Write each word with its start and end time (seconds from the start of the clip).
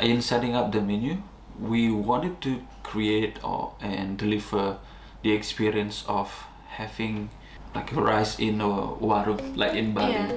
In 0.00 0.20
setting 0.22 0.56
up 0.56 0.72
the 0.72 0.80
menu, 0.80 1.22
we 1.60 1.90
wanted 1.90 2.40
to 2.42 2.60
create 2.82 3.38
or 3.44 3.74
and 3.80 4.18
deliver 4.18 4.78
the 5.22 5.30
experience 5.30 6.04
of 6.08 6.46
having 6.66 7.30
like 7.74 7.94
rice 7.94 8.38
in 8.38 8.60
a 8.60 8.64
warung, 8.98 9.56
like 9.56 9.74
in 9.74 9.94
Bali. 9.94 10.12
Yeah. 10.12 10.32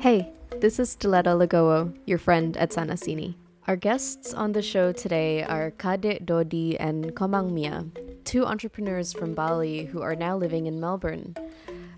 Hey, 0.00 0.32
this 0.60 0.78
is 0.78 0.96
Diletta 0.96 1.36
Legowo, 1.36 1.92
your 2.06 2.18
friend 2.18 2.56
at 2.56 2.70
Sanasini. 2.70 3.34
Our 3.68 3.76
guests 3.76 4.32
on 4.32 4.52
the 4.52 4.62
show 4.62 4.92
today 4.92 5.44
are 5.44 5.70
Kadek 5.72 6.24
Dodi 6.24 6.76
and 6.80 7.14
Komang 7.14 7.52
Mia, 7.52 7.84
two 8.24 8.46
entrepreneurs 8.46 9.12
from 9.12 9.34
Bali 9.34 9.84
who 9.84 10.00
are 10.00 10.16
now 10.16 10.36
living 10.36 10.66
in 10.66 10.80
Melbourne. 10.80 11.36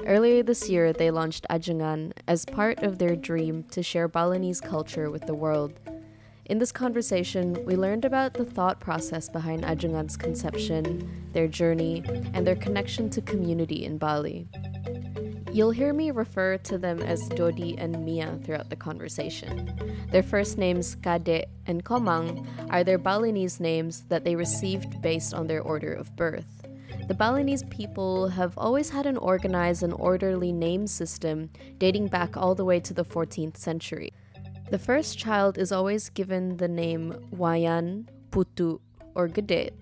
Earlier 0.07 0.43
this 0.43 0.69
year, 0.69 0.93
they 0.93 1.11
launched 1.11 1.47
Ajengan 1.49 2.13
as 2.27 2.45
part 2.45 2.83
of 2.83 2.99
their 2.99 3.15
dream 3.15 3.63
to 3.71 3.83
share 3.83 4.09
Balinese 4.09 4.61
culture 4.61 5.11
with 5.11 5.27
the 5.27 5.35
world. 5.35 5.79
In 6.47 6.59
this 6.59 6.73
conversation, 6.73 7.57
we 7.65 7.77
learned 7.77 8.05
about 8.05 8.35
the 8.35 8.45
thought 8.45 8.81
process 8.81 9.29
behind 9.29 9.63
Ajengan's 9.63 10.17
conception, 10.17 11.09
their 11.33 11.47
journey, 11.47 12.03
and 12.35 12.45
their 12.45 12.57
connection 12.57 13.11
to 13.11 13.21
community 13.21 13.85
in 13.85 13.97
Bali. 13.97 14.49
You'll 15.53 15.71
hear 15.71 15.93
me 15.93 16.11
refer 16.11 16.57
to 16.59 16.79
them 16.79 17.01
as 17.01 17.21
Dodi 17.29 17.77
and 17.79 18.05
Mia 18.05 18.39
throughout 18.43 18.71
the 18.71 18.77
conversation. 18.77 19.71
Their 20.11 20.23
first 20.23 20.59
names, 20.59 20.97
Kadek 20.97 21.45
and 21.67 21.85
Komang, 21.85 22.47
are 22.71 22.83
their 22.83 22.99
Balinese 22.99 23.61
names 23.61 24.03
that 24.09 24.25
they 24.25 24.35
received 24.35 25.01
based 25.01 25.33
on 25.33 25.47
their 25.47 25.61
order 25.61 25.93
of 25.93 26.17
birth. 26.17 26.67
The 27.13 27.19
Balinese 27.19 27.65
people 27.65 28.29
have 28.29 28.57
always 28.57 28.89
had 28.89 29.05
an 29.05 29.19
organized 29.19 29.83
and 29.83 29.93
orderly 29.93 30.51
name 30.51 30.87
system 30.87 31.51
dating 31.77 32.07
back 32.07 32.39
all 32.39 32.55
the 32.55 32.65
way 32.65 32.81
to 32.81 32.95
the 32.95 33.05
14th 33.05 33.59
century. 33.59 34.15
The 34.71 34.79
first 34.79 35.19
child 35.19 35.59
is 35.59 35.73
always 35.73 36.09
given 36.09 36.57
the 36.57 36.69
name 36.69 37.13
Wayan, 37.37 38.09
Putu, 38.31 38.81
or 39.15 39.29
Gede. 39.29 39.75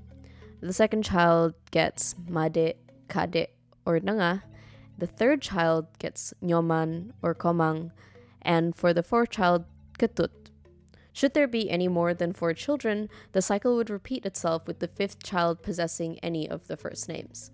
The 0.60 0.72
second 0.72 1.04
child 1.04 1.54
gets 1.70 2.16
Made, 2.28 2.74
Kadek, 3.08 3.50
or 3.86 4.00
Nengah. 4.00 4.42
The 4.98 5.06
third 5.06 5.40
child 5.40 5.86
gets 6.00 6.34
Nyoman 6.42 7.12
or 7.22 7.36
Komang, 7.36 7.92
and 8.42 8.74
for 8.74 8.92
the 8.92 9.04
fourth 9.04 9.30
child, 9.30 9.66
Ketut. 10.00 10.39
Should 11.12 11.34
there 11.34 11.48
be 11.48 11.70
any 11.70 11.88
more 11.88 12.14
than 12.14 12.32
four 12.32 12.54
children, 12.54 13.08
the 13.32 13.42
cycle 13.42 13.76
would 13.76 13.90
repeat 13.90 14.24
itself 14.24 14.66
with 14.66 14.78
the 14.78 14.88
fifth 14.88 15.22
child 15.22 15.62
possessing 15.62 16.18
any 16.20 16.48
of 16.48 16.68
the 16.68 16.76
first 16.76 17.08
names. 17.08 17.50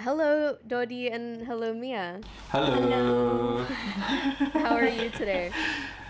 Hello, 0.00 0.56
Dodi, 0.68 1.12
and 1.12 1.44
hello, 1.46 1.72
Mia. 1.72 2.20
Hello. 2.50 3.64
How 3.64 4.76
are 4.76 4.86
you 4.86 5.10
today? 5.10 5.50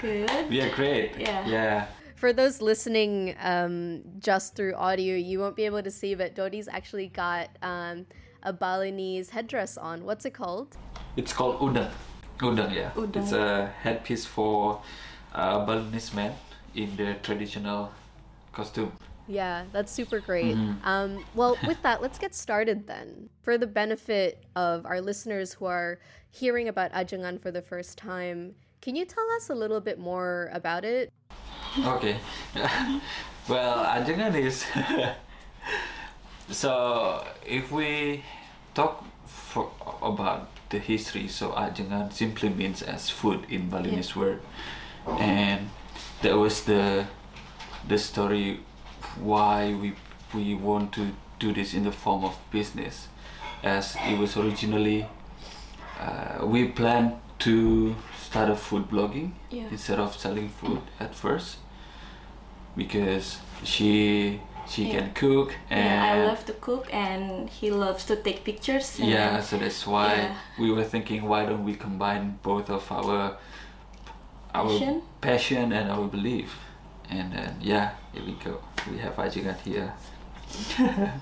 Good. 0.00 0.50
We 0.50 0.60
are 0.60 0.68
great. 0.74 1.16
Yeah. 1.18 1.46
Yeah. 1.46 1.86
For 2.16 2.32
those 2.32 2.60
listening 2.60 3.36
um, 3.40 4.02
just 4.18 4.56
through 4.56 4.74
audio, 4.74 5.16
you 5.16 5.38
won't 5.38 5.54
be 5.54 5.64
able 5.64 5.82
to 5.82 5.90
see, 5.90 6.14
but 6.14 6.34
Dodi's 6.34 6.68
actually 6.68 7.08
got 7.08 7.50
um, 7.62 8.06
a 8.42 8.52
Balinese 8.52 9.30
headdress 9.30 9.78
on. 9.78 10.04
What's 10.04 10.24
it 10.24 10.34
called? 10.34 10.76
It's 11.16 11.32
called 11.32 11.60
udeng. 11.60 11.90
Udeng, 12.38 12.74
yeah. 12.74 12.90
Udeng. 12.94 13.16
It's 13.16 13.32
a 13.32 13.72
headpiece 13.82 14.26
for 14.26 14.82
uh, 15.34 15.64
Balinese 15.64 16.12
men 16.14 16.32
in 16.74 16.96
their 16.96 17.14
traditional 17.22 17.92
costume. 18.52 18.92
Yeah, 19.28 19.64
that's 19.72 19.90
super 19.90 20.20
great. 20.20 20.54
Mhm. 20.54 20.78
Um, 20.84 21.24
well, 21.34 21.58
with 21.66 21.82
that, 21.82 22.00
let's 22.00 22.18
get 22.18 22.34
started 22.34 22.86
then. 22.86 23.28
For 23.42 23.58
the 23.58 23.66
benefit 23.66 24.44
of 24.54 24.86
our 24.86 25.00
listeners 25.00 25.54
who 25.54 25.66
are 25.66 25.98
hearing 26.30 26.68
about 26.68 26.92
Ajengan 26.92 27.40
for 27.40 27.50
the 27.50 27.62
first 27.62 27.98
time, 27.98 28.54
can 28.80 28.94
you 28.94 29.04
tell 29.04 29.26
us 29.36 29.50
a 29.50 29.54
little 29.54 29.80
bit 29.80 29.98
more 29.98 30.50
about 30.52 30.84
it? 30.84 31.12
Okay. 31.78 32.16
well, 33.48 33.82
Ajengan 33.84 34.34
is. 34.38 34.64
so, 36.50 37.24
if 37.44 37.72
we 37.72 38.22
talk 38.74 39.02
for, 39.26 39.72
about 40.02 40.55
the 40.70 40.78
history, 40.78 41.28
so 41.28 41.50
Ajengan 41.52 42.12
simply 42.12 42.48
means 42.48 42.82
as 42.82 43.10
food 43.10 43.46
in 43.50 43.68
Balinese 43.70 44.16
word, 44.16 44.40
and 45.20 45.70
that 46.22 46.36
was 46.36 46.62
the 46.64 47.06
the 47.88 47.98
story 47.98 48.60
why 49.20 49.72
we 49.74 49.94
we 50.34 50.54
want 50.54 50.92
to 50.92 51.12
do 51.38 51.52
this 51.52 51.74
in 51.74 51.84
the 51.84 51.92
form 51.92 52.24
of 52.24 52.36
business, 52.50 53.08
as 53.62 53.96
it 54.08 54.18
was 54.18 54.36
originally. 54.36 55.06
Uh, 56.00 56.44
we 56.44 56.68
planned 56.68 57.12
to 57.38 57.94
start 58.20 58.50
a 58.50 58.56
food 58.56 58.88
blogging 58.90 59.32
Yeah. 59.50 59.64
instead 59.70 59.98
of 59.98 60.14
selling 60.16 60.48
food 60.50 60.82
at 61.00 61.14
first 61.14 61.56
because 62.76 63.38
she 63.64 64.40
she 64.68 64.84
Yeah. 64.84 64.98
can 64.98 65.14
cook 65.14 65.54
and 65.70 65.84
Yeah, 65.84 66.12
I 66.12 66.26
love 66.26 66.44
to 66.46 66.52
cook 66.52 66.86
and 66.92 67.48
he 67.48 67.70
loves 67.70 68.04
to 68.06 68.16
take 68.16 68.44
pictures. 68.44 68.98
and- 68.98 69.08
yeah 69.08 69.40
so 69.40 69.56
that's 69.58 69.86
why 69.86 70.14
Yeah. 70.14 70.34
we 70.58 70.70
were 70.72 70.84
thinking 70.84 71.28
why 71.28 71.46
don't 71.46 71.64
we 71.64 71.74
combine 71.74 72.38
both 72.42 72.68
of 72.70 72.90
our 72.90 73.36
our 74.54 74.68
Passion? 74.68 75.02
passion 75.20 75.72
and 75.72 75.90
our 75.90 76.06
belief 76.08 76.50
and 77.10 77.32
then 77.32 77.56
yeah 77.60 77.90
here 78.12 78.24
we 78.24 78.32
go 78.44 78.58
we 78.90 78.98
have 78.98 79.14
Ajengan 79.16 79.58
here 79.64 79.92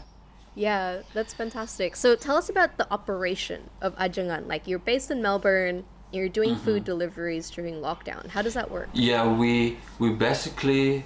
Yeah, 0.56 1.02
that's 1.12 1.34
fantastic. 1.34 1.96
So 1.96 2.14
tell 2.14 2.36
us 2.36 2.48
about 2.48 2.76
the 2.78 2.86
operation 2.92 3.70
of 3.82 3.96
Ajengan. 3.96 4.46
Like 4.46 4.68
you're 4.68 4.78
based 4.78 5.10
in 5.10 5.20
Melbourne, 5.20 5.82
you're 6.12 6.28
doing 6.28 6.50
mm-hmm. 6.54 6.64
food 6.64 6.84
deliveries 6.84 7.50
during 7.50 7.82
lockdown. 7.82 8.28
How 8.28 8.42
does 8.42 8.54
that 8.54 8.70
work? 8.70 8.88
yeah 8.94 9.26
we 9.26 9.78
we 9.98 10.10
basically 10.10 11.02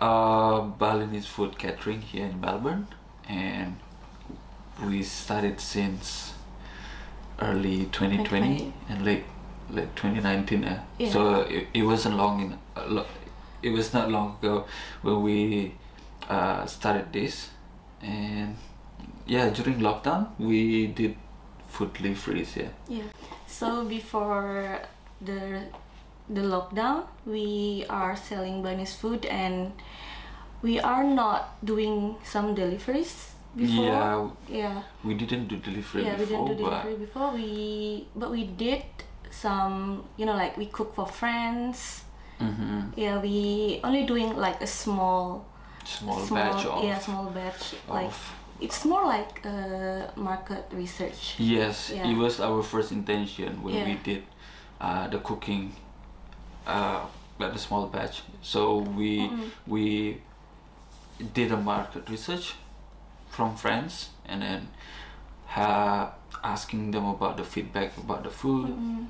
uh 0.00 0.60
Balinese 0.60 1.26
food 1.26 1.58
catering 1.58 2.00
here 2.02 2.26
in 2.26 2.40
Melbourne 2.40 2.86
and 3.28 3.76
we 4.86 5.02
started 5.02 5.60
since 5.60 6.34
early 7.40 7.86
2020 7.86 8.24
2020. 8.24 8.72
and 8.88 9.04
late 9.04 9.24
late 9.70 9.94
2019 9.96 10.64
uh, 10.64 10.82
Yeah. 10.98 11.10
so 11.10 11.40
it, 11.42 11.68
it 11.74 11.82
wasn't 11.82 12.16
long 12.16 12.40
in 12.40 12.58
uh, 12.76 13.04
it 13.62 13.70
was 13.70 13.92
not 13.94 14.10
long 14.10 14.36
ago 14.42 14.66
when 15.02 15.22
we 15.22 15.74
uh, 16.28 16.66
started 16.66 17.12
this 17.12 17.50
and 18.02 18.56
yeah 19.26 19.48
during 19.50 19.80
lockdown 19.80 20.28
we 20.38 20.86
did 20.88 21.16
food 21.68 21.92
deliveries 21.94 22.56
yeah 22.56 22.68
Yeah. 22.88 23.04
So 23.46 23.84
before 23.84 24.80
the 25.20 25.62
the 26.28 26.40
lockdown, 26.40 27.04
we 27.26 27.84
are 27.88 28.16
selling 28.16 28.62
Balinese 28.62 28.94
food 28.94 29.26
and 29.26 29.72
we 30.62 30.80
are 30.80 31.04
not 31.04 31.56
doing 31.64 32.16
some 32.24 32.54
deliveries 32.54 33.32
before. 33.56 33.84
Yeah. 33.84 34.28
Yeah. 34.48 34.82
we 35.04 35.14
didn't 35.14 35.48
do 35.48 35.56
delivery 35.56 36.04
yeah, 36.04 36.16
we 36.16 36.24
before 36.24 36.48
didn't 36.48 36.58
do 36.58 36.64
but 36.64 36.82
delivery 36.82 37.06
before. 37.06 37.30
We 37.32 38.06
but 38.16 38.30
we 38.30 38.44
did 38.44 38.82
some, 39.30 40.04
you 40.16 40.26
know, 40.26 40.34
like 40.34 40.56
we 40.56 40.66
cook 40.66 40.94
for 40.94 41.06
friends. 41.06 42.04
Mhm. 42.40 42.92
Yeah, 42.96 43.20
we 43.20 43.80
only 43.84 44.04
doing 44.06 44.36
like 44.36 44.60
a 44.60 44.66
small, 44.66 45.44
small, 45.84 46.18
small 46.20 46.38
batch 46.40 46.66
of, 46.66 46.84
yeah, 46.84 46.98
small 46.98 47.26
batch. 47.30 47.74
Like 47.88 48.10
it's 48.60 48.84
more 48.84 49.04
like 49.04 49.44
uh, 49.44 50.08
market 50.16 50.64
research. 50.72 51.36
Yes, 51.38 51.90
Yeah. 51.94 52.08
it 52.10 52.16
was 52.16 52.40
our 52.40 52.62
first 52.62 52.90
intention 52.92 53.62
when 53.62 53.74
we 53.84 53.94
did 54.02 54.22
uh, 54.80 55.06
the 55.08 55.18
cooking 55.18 55.72
uh, 56.66 57.06
at 57.40 57.54
a 57.54 57.58
small 57.58 57.86
batch. 57.86 58.22
So 58.42 58.78
we 58.78 59.20
Mm-mm. 59.28 59.50
we 59.66 60.20
did 61.32 61.52
a 61.52 61.56
market 61.56 62.08
research 62.10 62.54
from 63.30 63.56
friends 63.56 64.10
and 64.26 64.42
then 64.42 64.68
ha- 65.46 66.12
asking 66.42 66.90
them 66.90 67.04
about 67.06 67.36
the 67.36 67.44
feedback 67.44 67.96
about 67.96 68.22
the 68.24 68.30
food 68.30 68.68
Mm-mm. 68.70 69.06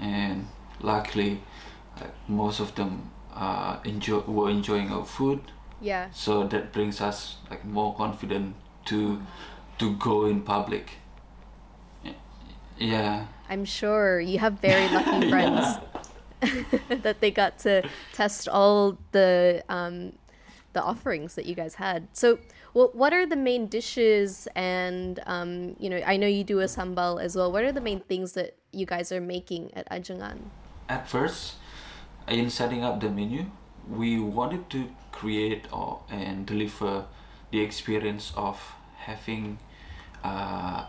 and 0.00 0.46
luckily 0.80 1.40
like, 2.00 2.12
most 2.28 2.60
of 2.60 2.74
them 2.74 3.10
uh, 3.34 3.76
enjoy 3.84 4.20
were 4.20 4.50
enjoying 4.50 4.90
our 4.92 5.04
food 5.04 5.40
Yeah. 5.80 6.10
so 6.12 6.44
that 6.48 6.72
brings 6.72 7.00
us 7.00 7.36
like 7.50 7.64
more 7.64 7.94
confident 7.94 8.54
to 8.86 9.20
to 9.78 9.94
go 9.96 10.26
in 10.26 10.42
public 10.42 10.98
yeah 12.78 13.26
I'm 13.48 13.64
sure 13.64 14.20
you 14.20 14.38
have 14.38 14.60
very 14.60 14.88
lucky 14.88 15.28
friends 15.34 15.76
that 16.88 17.20
they 17.20 17.30
got 17.30 17.58
to 17.60 17.88
test 18.12 18.48
all 18.48 18.98
the 19.12 19.62
um, 19.68 20.12
the 20.72 20.82
offerings 20.82 21.34
that 21.34 21.46
you 21.46 21.54
guys 21.54 21.74
had. 21.74 22.08
So, 22.12 22.38
well, 22.74 22.90
what 22.92 23.12
are 23.12 23.26
the 23.26 23.36
main 23.36 23.66
dishes? 23.66 24.48
And 24.54 25.20
um, 25.26 25.76
you 25.78 25.90
know, 25.90 26.00
I 26.06 26.16
know 26.16 26.26
you 26.26 26.44
do 26.44 26.60
a 26.60 26.64
sambal 26.64 27.22
as 27.22 27.36
well. 27.36 27.50
What 27.50 27.64
are 27.64 27.72
the 27.72 27.80
main 27.80 28.00
things 28.00 28.32
that 28.32 28.56
you 28.72 28.86
guys 28.86 29.12
are 29.12 29.20
making 29.20 29.74
at 29.74 29.88
Ajengan? 29.90 30.38
at 30.90 31.08
first 31.08 31.54
in 32.26 32.50
setting 32.50 32.82
up 32.82 33.00
the 33.00 33.08
menu 33.08 33.46
we 33.88 34.18
wanted 34.18 34.68
to 34.68 34.90
create 35.12 35.64
or 35.72 36.00
and 36.10 36.44
deliver 36.46 37.06
the 37.50 37.60
experience 37.60 38.32
of 38.36 38.74
having 38.98 39.58
uh, 40.22 40.84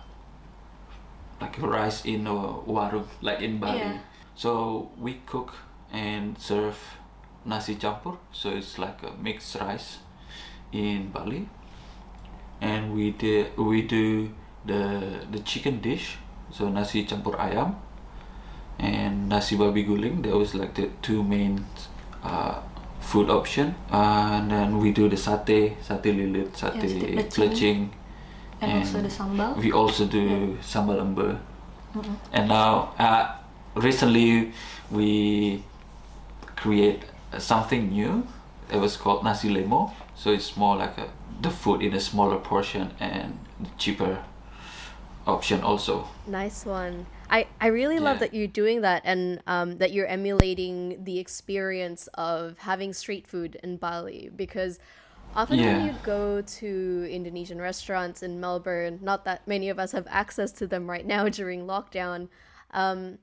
like 1.39 1.59
rice 1.61 2.05
in 2.05 2.27
a 2.27 2.33
warung, 2.67 3.07
like 3.21 3.41
in 3.41 3.57
Bali. 3.57 3.79
Yeah. 3.79 3.97
So 4.41 4.89
we 4.97 5.21
cook 5.27 5.53
and 5.93 6.33
serve 6.35 6.97
nasi 7.45 7.75
campur. 7.75 8.17
So 8.33 8.49
it's 8.49 8.79
like 8.79 9.03
a 9.03 9.13
mixed 9.21 9.53
rice 9.61 9.99
in 10.73 11.11
Bali, 11.13 11.47
and 12.59 12.95
we 12.95 13.11
did 13.11 13.53
we 13.55 13.83
do 13.85 14.33
the 14.65 15.21
the 15.29 15.45
chicken 15.45 15.77
dish. 15.77 16.17
So 16.49 16.69
nasi 16.69 17.05
campur 17.05 17.37
ayam 17.37 17.77
and 18.79 19.29
nasi 19.29 19.61
babi 19.61 19.85
guling. 19.85 20.25
That 20.25 20.33
was 20.33 20.55
like 20.57 20.73
the 20.73 20.89
two 21.05 21.21
main 21.21 21.61
uh, 22.23 22.65
food 22.99 23.29
option. 23.29 23.75
Uh, 23.93 24.41
and 24.41 24.49
then 24.49 24.79
we 24.81 24.89
do 24.89 25.05
the 25.05 25.21
satay, 25.21 25.77
satay 25.85 26.17
lilit, 26.17 26.57
satay 26.57 26.89
satay 26.89 27.29
plecing. 27.29 27.29
plecing. 27.29 27.79
and, 28.61 28.81
also 28.81 29.01
the 29.05 29.13
sambal. 29.13 29.57
We 29.61 29.71
also 29.71 30.09
do 30.09 30.57
sambal 30.65 30.97
lembu. 30.97 31.37
And 32.31 32.47
now, 32.47 32.95
uh, 32.97 33.40
recently, 33.75 34.53
we 34.89 35.63
create 36.55 37.03
something 37.37 37.89
new. 37.89 38.27
It 38.71 38.77
was 38.77 38.97
called 38.97 39.23
nasi 39.23 39.49
lemo. 39.49 39.91
So 40.15 40.31
it's 40.31 40.55
more 40.55 40.75
like 40.77 40.97
a, 40.97 41.09
the 41.41 41.49
food 41.49 41.81
in 41.81 41.93
a 41.93 41.99
smaller 41.99 42.37
portion 42.37 42.91
and 42.99 43.39
cheaper 43.77 44.23
option 45.25 45.61
also. 45.61 46.07
Nice 46.27 46.65
one. 46.65 47.05
I, 47.29 47.47
I 47.59 47.67
really 47.67 47.99
love 47.99 48.19
that 48.19 48.33
you're 48.33 48.47
doing 48.47 48.81
that 48.81 49.03
and 49.05 49.41
um, 49.47 49.77
that 49.77 49.93
you're 49.93 50.07
emulating 50.07 51.03
the 51.03 51.19
experience 51.19 52.07
of 52.15 52.57
having 52.57 52.93
street 52.93 53.27
food 53.27 53.57
in 53.63 53.77
Bali 53.77 54.29
because 54.35 54.79
often 55.33 55.59
when 55.59 55.85
you 55.85 55.95
go 56.03 56.41
to 56.41 57.07
Indonesian 57.09 57.61
restaurants 57.61 58.21
in 58.21 58.39
Melbourne, 58.39 58.99
not 59.01 59.23
that 59.25 59.47
many 59.47 59.69
of 59.69 59.79
us 59.79 59.93
have 59.93 60.07
access 60.09 60.51
to 60.53 60.67
them 60.67 60.89
right 60.89 61.05
now 61.05 61.29
during 61.29 61.65
lockdown, 61.65 62.27
um, 62.71 63.17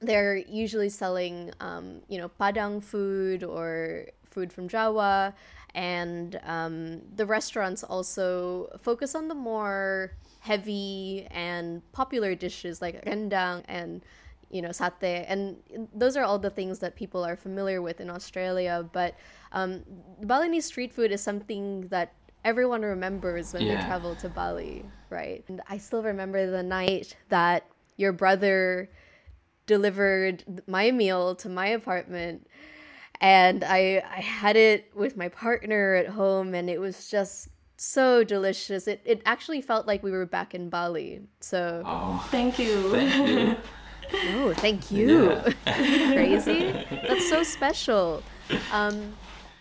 they're 0.00 0.36
usually 0.36 0.88
selling, 0.88 1.52
um, 1.60 2.00
you 2.08 2.18
know, 2.18 2.28
padang 2.28 2.80
food 2.82 3.42
or 3.42 4.06
food 4.30 4.52
from 4.52 4.68
Jawa, 4.68 5.32
and 5.74 6.40
um, 6.44 7.00
the 7.16 7.26
restaurants 7.26 7.82
also 7.82 8.68
focus 8.80 9.14
on 9.14 9.28
the 9.28 9.34
more 9.34 10.12
heavy 10.40 11.26
and 11.30 11.82
popular 11.92 12.34
dishes 12.34 12.80
like 12.80 13.04
rendang 13.04 13.62
and 13.68 14.02
you 14.50 14.62
know 14.62 14.70
satay. 14.70 15.24
And 15.28 15.56
those 15.94 16.16
are 16.16 16.24
all 16.24 16.38
the 16.38 16.50
things 16.50 16.78
that 16.78 16.96
people 16.96 17.24
are 17.24 17.36
familiar 17.36 17.82
with 17.82 18.00
in 18.00 18.08
australia. 18.10 18.88
But 18.92 19.14
um, 19.52 19.82
balinese 20.22 20.66
street 20.66 20.92
food 20.92 21.12
is 21.12 21.20
something 21.20 21.88
that 21.88 22.12
everyone 22.44 22.82
remembers 22.82 23.52
when 23.52 23.66
they 23.66 23.76
travel 23.76 24.14
to 24.16 24.28
bali 24.28 24.90
right? 25.10 25.44
And 25.48 25.60
i 25.68 25.78
still 25.78 26.02
remember 26.02 26.50
the 26.50 26.62
night 26.62 27.16
that 27.28 27.64
your 27.96 28.12
brother 28.12 28.88
delivered 29.68 30.42
my 30.66 30.90
meal 30.90 31.36
to 31.36 31.48
my 31.48 31.68
apartment 31.68 32.48
and 33.20 33.62
I 33.62 34.02
I 34.18 34.20
had 34.20 34.56
it 34.56 34.90
with 34.94 35.16
my 35.16 35.28
partner 35.28 35.94
at 35.94 36.08
home 36.08 36.54
and 36.54 36.68
it 36.68 36.80
was 36.80 37.08
just 37.08 37.48
so 37.76 38.24
delicious. 38.24 38.88
It 38.88 39.00
it 39.04 39.22
actually 39.24 39.60
felt 39.62 39.86
like 39.86 40.02
we 40.02 40.10
were 40.10 40.26
back 40.26 40.54
in 40.58 40.68
Bali. 40.70 41.20
So 41.40 41.82
Oh, 41.86 42.26
Thank 42.30 42.58
you. 42.58 42.90
thank 42.90 43.14
you. 43.28 43.56
oh, 44.34 44.54
thank 44.64 44.90
you. 44.90 45.30
Yeah. 45.66 46.12
Crazy. 46.16 46.60
That's 47.06 47.28
so 47.28 47.42
special. 47.44 48.22
Um 48.72 49.14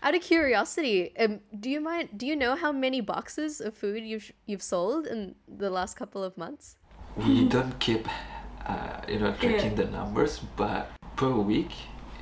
out 0.03 0.13
of 0.15 0.21
curiosity, 0.21 0.97
um, 1.17 1.39
do 1.59 1.69
you 1.75 1.81
mind? 1.81 2.09
Do 2.15 2.25
you 2.29 2.35
know 2.43 2.55
how 2.55 2.71
many 2.71 3.01
boxes 3.01 3.59
of 3.59 3.73
food 3.81 4.01
you've 4.11 4.31
you've 4.49 4.61
sold 4.73 5.07
in 5.13 5.35
the 5.63 5.69
last 5.69 5.93
couple 6.01 6.23
of 6.23 6.37
months? 6.37 6.77
we 7.17 7.49
don't 7.49 7.73
keep 7.79 8.05
uh, 8.67 9.01
you 9.07 9.19
know 9.19 9.31
tracking 9.33 9.75
the 9.75 9.85
numbers 9.85 10.39
but 10.55 10.89
per 11.15 11.29
week 11.31 11.71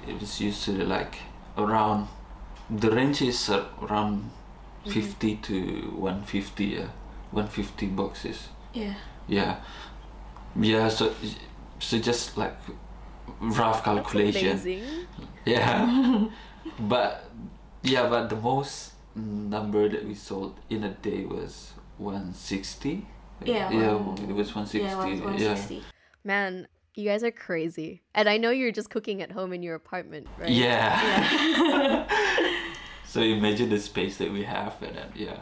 it 0.07 0.21
is 0.21 0.39
usually 0.39 0.85
like 0.85 1.17
around 1.57 2.07
the 2.69 2.89
range 2.91 3.21
is 3.21 3.49
around 3.49 4.29
50 4.85 5.35
to 5.37 5.55
150 5.97 6.65
yeah 6.65 6.87
150 7.31 7.87
boxes. 7.87 8.49
Yeah. 8.73 8.93
yeah. 9.27 9.55
Yeah 10.59 10.87
so 10.89 11.13
so 11.79 11.97
just 11.99 12.37
like 12.37 12.55
rough 13.39 13.83
calculation. 13.83 14.51
amazing. 14.51 14.83
yeah. 15.45 16.27
But 16.79 17.29
yeah 17.83 18.09
but 18.09 18.29
the 18.29 18.35
most 18.35 18.93
number 19.15 19.87
that 19.89 20.05
we 20.05 20.13
sold 20.15 20.55
in 20.69 20.83
a 20.83 20.89
day 20.89 21.25
was 21.25 21.73
160 21.97 23.05
Yeah, 23.45 23.71
yeah 23.71 23.93
one- 23.93 24.17
it 24.17 24.33
was 24.35 24.53
160 24.55 24.79
Yeah, 24.79 24.95
one- 24.97 25.17
yeah. 25.39 25.53
160. 25.53 25.83
Man, 26.25 26.67
you 26.95 27.07
guys 27.07 27.23
are 27.23 27.31
crazy. 27.31 28.01
And 28.13 28.27
I 28.27 28.35
know 28.35 28.49
you're 28.49 28.73
just 28.73 28.89
cooking 28.89 29.21
at 29.21 29.31
home 29.31 29.53
in 29.53 29.63
your 29.63 29.75
apartment, 29.75 30.27
right? 30.37 30.49
Yeah. 30.49 30.99
Yeah. 31.41 32.07
so 33.07 33.21
imagine 33.21 33.69
the 33.69 33.79
space 33.79 34.17
that 34.17 34.31
we 34.31 34.43
have, 34.43 34.75
and 34.81 34.97
then 34.97 35.11
yeah, 35.15 35.39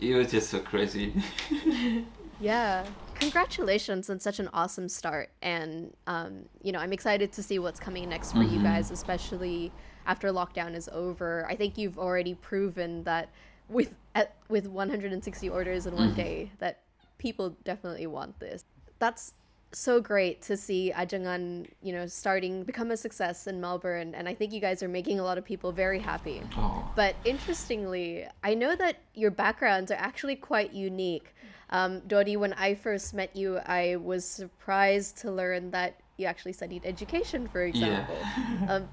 it 0.00 0.14
was 0.14 0.30
just 0.30 0.50
so 0.50 0.60
crazy. 0.60 1.14
Yeah. 2.40 2.86
Congratulations 3.16 4.08
on 4.10 4.20
such 4.20 4.38
an 4.38 4.48
awesome 4.52 4.88
start. 4.88 5.30
And, 5.42 5.96
um, 6.06 6.44
you 6.62 6.70
know, 6.70 6.78
I'm 6.78 6.92
excited 6.92 7.32
to 7.32 7.42
see 7.42 7.58
what's 7.58 7.80
coming 7.80 8.08
next 8.08 8.32
for 8.32 8.42
you 8.42 8.62
guys, 8.62 8.90
especially 8.92 9.72
after 10.06 10.28
lockdown 10.30 10.74
is 10.74 10.88
over. 10.92 11.44
I 11.48 11.56
think 11.56 11.76
you've 11.76 11.98
already 11.98 12.34
proven 12.34 13.02
that 13.04 13.30
with 13.68 13.92
at, 14.14 14.36
with 14.48 14.68
160 14.68 15.48
orders 15.48 15.86
in 15.86 15.96
one 15.96 16.14
day 16.14 16.52
that 16.58 16.82
people 17.18 17.56
definitely 17.64 18.06
want 18.06 18.38
this. 18.38 18.64
That's 19.00 19.34
so 19.72 20.00
great 20.00 20.40
to 20.42 20.56
see 20.56 20.92
Ajengan, 20.94 21.66
you 21.82 21.92
know, 21.92 22.06
starting 22.06 22.64
become 22.64 22.90
a 22.90 22.96
success 22.96 23.46
in 23.46 23.60
Melbourne 23.60 24.14
and 24.14 24.28
I 24.28 24.34
think 24.34 24.52
you 24.52 24.60
guys 24.60 24.82
are 24.82 24.88
making 24.88 25.20
a 25.20 25.22
lot 25.22 25.38
of 25.38 25.44
people 25.44 25.72
very 25.72 25.98
happy. 25.98 26.42
oh, 26.56 26.90
But 26.96 27.16
interestingly, 27.24 28.26
I 28.42 28.54
know 28.54 28.74
that 28.76 28.96
your 29.14 29.30
backgrounds 29.30 29.90
are 29.90 29.98
actually 29.98 30.36
quite 30.36 30.72
unique. 30.72 31.34
Um, 31.70 32.00
Dodi, 32.02 32.36
when 32.36 32.54
I 32.54 32.74
first 32.74 33.12
met 33.12 33.36
you, 33.36 33.58
I 33.58 33.96
was 33.96 34.24
surprised 34.24 35.18
to 35.18 35.30
learn 35.30 35.70
that 35.72 36.00
you 36.16 36.26
actually 36.26 36.52
studied 36.54 36.86
education, 36.86 37.46
for 37.48 37.62
example. 37.62 38.16
um, 38.68 38.88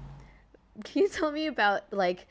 can 0.84 1.02
you 1.02 1.08
tell 1.08 1.32
me 1.32 1.46
about 1.46 1.90
like 1.90 2.26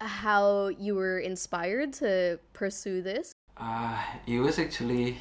how 0.00 0.68
you 0.68 0.94
were 0.94 1.18
inspired 1.18 1.92
to 1.94 2.40
pursue 2.54 3.02
this? 3.02 3.32
uh, 3.58 4.02
it 4.26 4.38
was 4.38 4.58
actually 4.58 5.16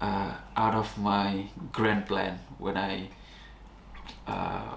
uh, 0.00 0.34
out 0.56 0.74
of 0.74 0.96
my 0.98 1.46
grand 1.72 2.06
plan 2.06 2.38
when 2.58 2.76
I 2.76 3.08
uh, 4.26 4.74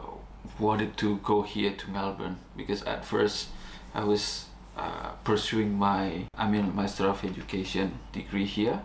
wanted 0.60 0.98
to 0.98 1.18
go 1.18 1.42
here 1.42 1.72
to 1.72 1.90
Melbourne 1.90 2.38
because 2.56 2.84
at 2.84 3.06
first 3.06 3.50
I 3.94 4.04
was 4.04 4.46
uh, 4.78 5.12
pursuing 5.24 5.78
my 5.78 6.26
I 6.36 6.50
mean 6.50 6.76
Master 6.76 7.08
of 7.08 7.24
Education 7.24 8.00
degree 8.12 8.46
here, 8.46 8.82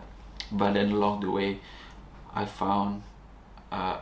but 0.51 0.73
then 0.73 0.91
along 0.91 1.21
the 1.21 1.31
way 1.31 1.59
I 2.33 2.45
found 2.45 3.03
uh, 3.71 3.97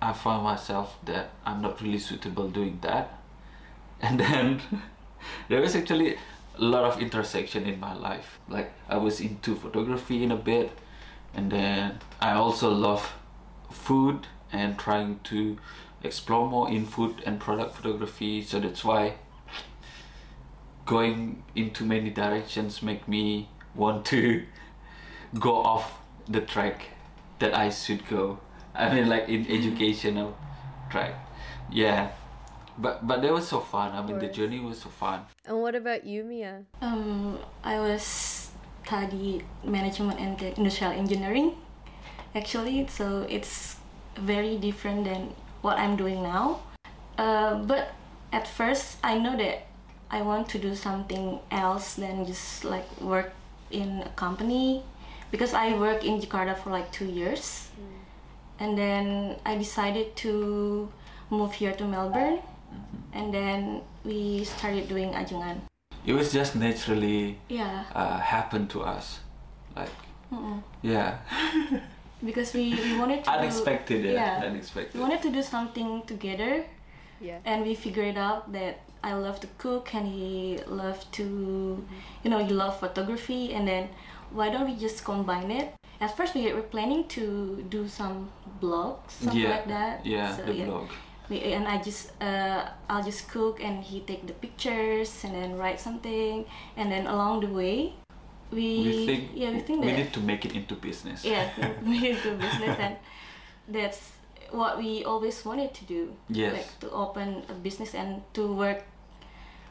I 0.00 0.12
found 0.12 0.44
myself 0.44 0.98
that 1.04 1.30
I'm 1.44 1.62
not 1.62 1.80
really 1.80 1.98
suitable 1.98 2.48
doing 2.48 2.78
that, 2.82 3.18
and 4.00 4.20
then 4.20 4.60
there 5.48 5.60
was 5.60 5.76
actually 5.76 6.14
a 6.14 6.62
lot 6.62 6.84
of 6.84 7.00
intersection 7.00 7.66
in 7.66 7.78
my 7.78 7.94
life. 7.94 8.38
Like 8.48 8.72
I 8.88 8.96
was 8.96 9.20
into 9.20 9.54
photography 9.56 10.22
in 10.22 10.32
a 10.32 10.36
bit, 10.36 10.72
and 11.36 11.52
then 11.52 12.00
I 12.18 12.32
also 12.32 12.70
love 12.70 13.12
food 13.70 14.26
and 14.50 14.78
trying 14.78 15.20
to 15.24 15.58
explore 16.02 16.48
more 16.48 16.70
in 16.70 16.86
food 16.86 17.22
and 17.26 17.38
product 17.38 17.76
photography. 17.76 18.42
So 18.42 18.58
that's 18.58 18.82
why 18.82 19.16
going 20.86 21.42
into 21.54 21.84
many 21.84 22.08
directions 22.08 22.82
make 22.82 23.06
me 23.06 23.50
want 23.74 24.06
to 24.06 24.44
go 25.38 25.56
off 25.56 25.98
the 26.26 26.40
track 26.40 26.86
that 27.38 27.54
I 27.54 27.68
should 27.68 28.08
go. 28.08 28.40
I 28.74 28.94
mean, 28.94 29.08
like 29.08 29.28
in 29.28 29.46
educational 29.46 30.36
track. 30.90 31.14
Yeah, 31.70 32.12
but 32.78 33.06
but 33.06 33.20
that 33.20 33.32
was 33.32 33.48
so 33.48 33.60
fun. 33.60 33.92
I 33.92 34.00
mean, 34.00 34.18
the 34.18 34.28
journey 34.28 34.60
was 34.60 34.80
so 34.80 34.88
fun. 34.88 35.20
And 35.44 35.60
what 35.60 35.74
about 35.74 36.04
you, 36.04 36.24
Mia? 36.24 36.64
Um, 36.80 37.38
I 37.64 37.78
was 37.80 38.02
study 38.86 39.42
management 39.64 40.20
and 40.20 40.38
industrial 40.54 40.92
engineering. 40.94 41.58
Actually, 42.34 42.86
so 42.86 43.26
it's 43.28 43.76
very 44.14 44.56
different 44.56 45.04
than 45.04 45.34
what 45.62 45.78
I'm 45.78 45.96
doing 45.96 46.22
now. 46.22 46.62
Uh, 47.18 47.58
but 47.66 47.90
at 48.32 48.46
first, 48.46 48.98
I 49.02 49.18
know 49.18 49.36
that 49.36 49.66
I 50.10 50.22
want 50.22 50.48
to 50.50 50.58
do 50.58 50.74
something 50.74 51.40
else 51.50 51.94
than 51.94 52.24
just 52.26 52.62
like 52.64 52.86
work 53.00 53.32
in 53.70 54.06
a 54.06 54.10
company 54.14 54.84
because 55.32 55.52
I 55.54 55.74
work 55.74 56.04
in 56.04 56.20
Jakarta 56.20 56.54
for 56.54 56.70
like 56.70 56.92
two 56.92 57.06
years, 57.10 57.68
and 58.60 58.78
then 58.78 59.36
I 59.44 59.58
decided 59.58 60.14
to 60.22 60.88
move 61.30 61.58
here 61.58 61.72
to 61.74 61.84
Melbourne, 61.84 62.38
and 63.12 63.34
then 63.34 63.82
we 64.04 64.44
started 64.44 64.86
doing 64.86 65.10
ajengan. 65.18 65.66
It 66.06 66.12
was 66.14 66.32
just 66.32 66.54
naturally 66.54 67.38
Yeah. 67.48 67.84
uh, 67.94 68.18
happened 68.20 68.70
to 68.70 68.82
us, 68.82 69.20
like 69.76 69.90
Mm-mm. 70.32 70.62
yeah. 70.82 71.18
because 72.24 72.54
we, 72.54 72.74
we 72.74 72.98
wanted 72.98 73.24
to 73.24 73.30
Unexpected, 73.30 74.04
yeah. 74.04 74.42
yeah. 74.42 74.84
we 74.94 75.00
wanted 75.00 75.20
to 75.22 75.30
do 75.30 75.42
something 75.42 76.02
together 76.06 76.64
Yeah. 77.20 77.38
and 77.44 77.64
we 77.66 77.74
figured 77.74 78.16
out 78.16 78.52
that 78.52 78.80
I 79.02 79.12
love 79.14 79.38
to 79.40 79.48
cook 79.58 79.94
and 79.94 80.06
he 80.06 80.58
loved 80.66 81.12
to 81.18 81.84
you 82.22 82.30
know 82.30 82.38
he 82.44 82.52
loved 82.52 82.80
photography 82.80 83.52
and 83.54 83.66
then 83.68 83.88
why 84.30 84.50
don't 84.50 84.66
we 84.66 84.74
just 84.76 85.04
combine 85.04 85.50
it 85.50 85.74
at 86.00 86.16
first 86.16 86.34
we 86.34 86.52
were 86.52 86.62
planning 86.74 87.06
to 87.16 87.64
do 87.68 87.86
some 87.88 88.28
blogs 88.60 89.10
something 89.22 89.40
yeah. 89.42 89.50
like 89.50 89.68
that 89.68 90.04
Yeah, 90.04 90.36
So, 90.36 90.42
the 90.44 90.64
blog. 90.64 90.88
We, 91.28 91.40
and 91.54 91.66
I 91.66 91.78
just 91.82 92.10
uh, 92.22 92.68
I'll 92.88 93.02
just 93.02 93.28
cook 93.28 93.60
and 93.62 93.82
he 93.82 94.00
take 94.00 94.26
the 94.26 94.32
pictures 94.32 95.24
and 95.24 95.34
then 95.34 95.56
write 95.58 95.80
something 95.80 96.44
and 96.76 96.90
then 96.92 97.06
along 97.06 97.40
the 97.40 97.48
way 97.52 97.94
we, 98.50 98.78
We 98.86 99.06
think 99.06 99.30
yeah 99.34 99.50
we 99.50 99.60
think 99.60 99.80
we 99.84 99.90
that 99.90 99.96
need 99.98 100.12
to 100.12 100.20
make 100.20 100.44
it 100.44 100.54
into 100.54 100.74
business. 100.76 101.24
yeah 101.24 101.50
we 101.82 101.98
need 102.00 102.18
to 102.22 102.30
business 102.36 102.76
and 102.78 102.96
that's 103.68 104.12
what 104.50 104.78
we 104.78 105.04
always 105.04 105.44
wanted 105.44 105.74
to 105.74 105.84
do 105.84 106.14
Yes. 106.28 106.52
like 106.52 106.80
to 106.80 106.90
open 106.90 107.42
a 107.48 107.52
business 107.54 107.94
and 107.94 108.22
to 108.34 108.46
work 108.54 108.84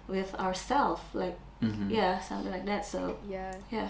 with 0.07 0.35
ourselves 0.35 1.01
like 1.13 1.37
Mhm. 1.61 1.89
yeah 1.89 2.19
something 2.19 2.51
like 2.51 2.65
that 2.65 2.85
so 2.85 3.17
Yeah. 3.29 3.53
yeah 3.71 3.89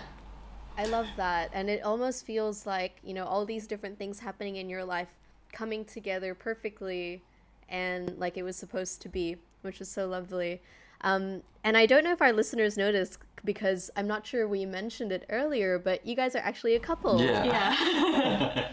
I 0.78 0.86
love 0.88 1.08
that. 1.16 1.52
And 1.54 1.70
it 1.70 1.84
almost 1.84 2.26
feels 2.26 2.66
like, 2.66 3.00
you 3.02 3.14
know, 3.14 3.24
all 3.24 3.46
these 3.46 3.66
different 3.66 3.98
things 3.98 4.20
happening 4.20 4.58
in 4.58 4.68
your 4.68 4.84
life 4.84 5.08
coming 5.54 5.86
together 5.86 6.36
perfectly 6.36 7.22
and 7.70 8.18
like 8.18 8.38
it 8.38 8.44
was 8.44 8.56
supposed 8.56 9.02
to 9.02 9.10
be, 9.10 9.38
which 9.62 9.82
is 9.82 9.90
so 9.90 10.08
lovely. 10.08 10.62
Um, 11.02 11.44
and 11.64 11.78
I 11.78 11.86
don't 11.86 12.04
know 12.04 12.12
if 12.12 12.22
our 12.22 12.34
listeners 12.34 12.78
noticed 12.78 13.20
because 13.44 13.92
I'm 13.96 14.08
not 14.08 14.26
sure 14.26 14.48
we 14.48 14.66
mentioned 14.66 15.12
it 15.12 15.26
earlier, 15.30 15.78
but 15.78 16.06
you 16.06 16.16
guys 16.16 16.36
are 16.36 16.40
actually 16.40 16.76
a 16.76 16.80
couple. 16.80 17.22
Yeah. 17.22 17.44
yeah 17.46 18.72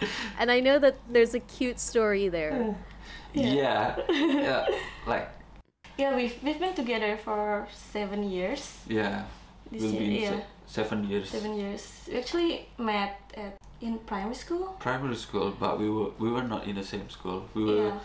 And 0.38 0.50
I 0.50 0.60
know 0.60 0.78
that 0.78 0.96
there's 1.10 1.34
a 1.34 1.40
cute 1.40 1.78
story 1.78 2.28
there. 2.28 2.74
Yeah. 3.32 3.96
yeah. 4.10 4.66
Like 5.06 5.28
yeah 5.96 6.14
we've, 6.14 6.34
we've 6.42 6.58
been 6.58 6.74
together 6.74 7.16
for 7.16 7.66
seven 7.72 8.28
years 8.28 8.78
yeah. 8.88 9.24
this 9.70 9.82
Will 9.82 9.92
year 9.92 10.00
be 10.00 10.22
yeah 10.22 10.30
se- 10.30 10.44
seven 10.66 11.08
years. 11.08 11.30
seven 11.30 11.54
years 11.56 12.08
we 12.08 12.18
actually 12.18 12.68
met 12.78 13.20
at 13.36 13.56
in 13.84 13.98
primary 14.10 14.34
school 14.34 14.66
Primary 14.80 15.16
school, 15.16 15.54
but 15.60 15.78
we 15.78 15.88
were 15.96 16.10
we 16.18 16.28
were 16.34 16.46
not 16.54 16.66
in 16.66 16.74
the 16.80 16.86
same 16.92 17.08
school. 17.08 17.38
We 17.54 17.64
were 17.64 17.88
yeah 17.88 17.98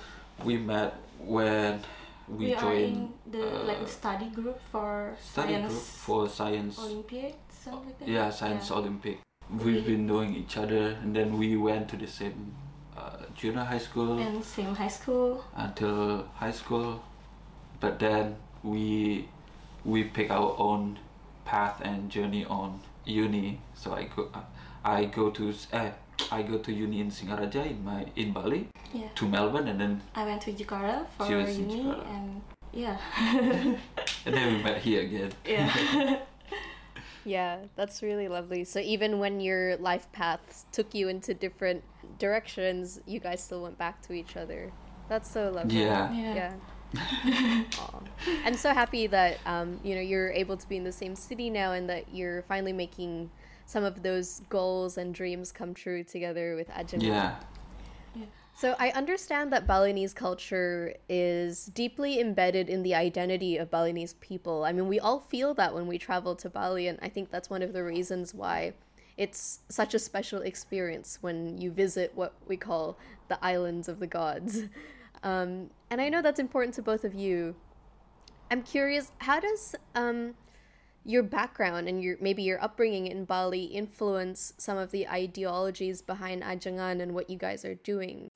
we 0.43 0.57
met 0.57 0.95
when 1.19 1.81
we, 2.27 2.47
we, 2.47 2.55
joined 2.55 3.13
in 3.27 3.31
the 3.31 3.39
like 3.39 3.77
uh, 3.77 3.83
the 3.83 3.87
study 3.87 4.29
group 4.29 4.59
for 4.71 5.15
study 5.19 5.53
science 5.53 5.73
group 5.73 5.83
for 5.83 6.29
science. 6.29 6.79
olympiad 6.79 7.33
something 7.49 7.89
like 7.89 7.99
that 7.99 8.07
Yeah, 8.07 8.29
science 8.29 8.69
Yeah. 8.69 8.77
Olympic. 8.77 9.19
We've 9.49 9.85
been 9.85 10.05
knowing 10.05 10.35
each 10.35 10.57
other, 10.57 10.95
and 11.01 11.15
then 11.15 11.37
we 11.39 11.57
went 11.57 11.89
to 11.89 11.97
the 11.97 12.05
same 12.05 12.53
uh, 12.95 13.25
junior 13.35 13.63
high 13.63 13.79
school 13.81 14.19
and 14.19 14.45
same 14.45 14.75
high 14.75 14.93
school 14.93 15.43
until 15.55 16.27
high 16.35 16.51
school. 16.51 17.01
But 17.79 17.97
then 17.99 18.37
we 18.63 19.27
we 19.83 20.03
pick 20.03 20.29
our 20.29 20.55
own 20.59 20.99
path 21.45 21.81
and 21.81 22.11
journey 22.11 22.45
on 22.45 22.79
uni. 23.05 23.59
So 23.73 23.93
I 23.93 24.03
go 24.15 24.29
I 24.83 25.05
go 25.05 25.29
to 25.31 25.49
s- 25.49 25.67
eh, 25.73 25.91
I 26.31 26.41
go 26.43 26.57
to 26.57 26.71
uni 26.71 26.99
in 27.01 27.09
Singaraja 27.11 27.65
in 27.69 27.83
my 27.83 28.05
in 28.15 28.31
Bali 28.33 28.67
yeah 28.93 29.07
to 29.15 29.27
Melbourne, 29.27 29.67
and 29.67 29.79
then 29.79 30.01
I 30.15 30.25
went 30.25 30.41
to 30.43 30.51
Jakarta 30.53 31.05
for 31.17 31.27
She 31.27 31.35
was 31.35 31.57
in 31.57 31.69
uni 31.69 31.83
Jakarta. 31.83 32.05
and 32.15 32.41
yeah. 32.71 32.97
and 34.25 34.31
then 34.35 34.57
we 34.57 34.63
met 34.63 34.77
here 34.81 35.01
again. 35.01 35.31
yeah. 35.45 36.19
Yeah, 37.25 37.57
that's 37.75 38.01
really 38.01 38.27
lovely. 38.27 38.63
So 38.63 38.79
even 38.79 39.19
when 39.19 39.39
your 39.39 39.75
life 39.77 40.07
paths 40.13 40.65
took 40.71 40.95
you 40.95 41.09
into 41.09 41.33
different 41.35 41.83
directions, 42.17 43.01
you 43.05 43.19
guys 43.19 43.43
still 43.43 43.61
went 43.61 43.77
back 43.77 44.01
to 44.07 44.13
each 44.13 44.37
other. 44.37 44.71
That's 45.09 45.29
so 45.29 45.51
lovely. 45.51 45.83
Yeah. 45.83 46.09
Yeah. 46.13 46.53
Yeah. 46.95 47.63
I'm 48.45 48.55
so 48.55 48.73
happy 48.73 49.05
that 49.07 49.37
um, 49.45 49.79
you 49.83 49.95
know 49.95 50.01
you're 50.01 50.31
able 50.31 50.57
to 50.57 50.67
be 50.67 50.77
in 50.77 50.83
the 50.85 50.91
same 50.95 51.13
city 51.15 51.49
now, 51.49 51.73
and 51.73 51.89
that 51.89 52.05
you're 52.13 52.41
finally 52.43 52.73
making 52.73 53.29
some 53.69 53.83
of 53.83 54.01
those 54.01 54.41
goals 54.49 54.97
and 54.97 55.13
dreams 55.13 55.51
come 55.51 55.75
true 55.75 56.03
together 56.03 56.55
with 56.55 56.67
Ajahn. 56.69 57.03
Yeah. 57.03 57.35
So 58.55 58.75
I 58.79 58.89
understand 58.89 59.53
that 59.53 59.67
Balinese 59.67 60.11
culture 60.11 60.95
is 61.07 61.67
deeply 61.67 62.19
embedded 62.19 62.67
in 62.67 62.81
the 62.81 62.95
identity 62.95 63.57
of 63.57 63.69
Balinese 63.69 64.15
people. 64.15 64.65
I 64.65 64.71
mean, 64.71 64.87
we 64.87 64.99
all 64.99 65.19
feel 65.19 65.53
that 65.53 65.71
when 65.75 65.85
we 65.85 65.99
travel 65.99 66.35
to 66.37 66.49
Bali, 66.49 66.87
and 66.87 66.97
I 67.03 67.09
think 67.09 67.29
that's 67.29 67.51
one 67.51 67.61
of 67.61 67.71
the 67.71 67.83
reasons 67.83 68.33
why 68.33 68.73
it's 69.17 69.59
such 69.69 69.93
a 69.93 69.99
special 69.99 70.41
experience 70.41 71.19
when 71.21 71.61
you 71.61 71.69
visit 71.69 72.11
what 72.15 72.33
we 72.47 72.57
call 72.57 72.97
the 73.27 73.37
islands 73.45 73.87
of 73.87 73.99
the 73.99 74.07
gods. 74.07 74.63
Um, 75.21 75.69
and 75.89 75.99
I 75.99 76.07
know 76.07 76.21
that's 76.21 76.39
important 76.39 76.75
to 76.75 76.81
both 76.81 77.03
of 77.03 77.13
you. 77.13 77.53
I'm 78.49 78.63
curious, 78.63 79.11
how 79.17 79.41
does 79.41 79.75
um, 79.93 80.35
your 81.09 81.23
background 81.23 81.89
and 81.89 82.03
your 82.03 82.15
maybe 82.21 82.43
your 82.43 82.61
upbringing 82.61 83.07
in 83.07 83.25
Bali 83.25 83.65
influence 83.65 84.53
some 84.61 84.77
of 84.77 84.91
the 84.91 85.09
ideologies 85.09 86.05
behind 86.05 86.43
Ajengan 86.43 87.01
and 87.01 87.17
what 87.17 87.29
you 87.29 87.37
guys 87.37 87.65
are 87.65 87.81
doing? 87.81 88.29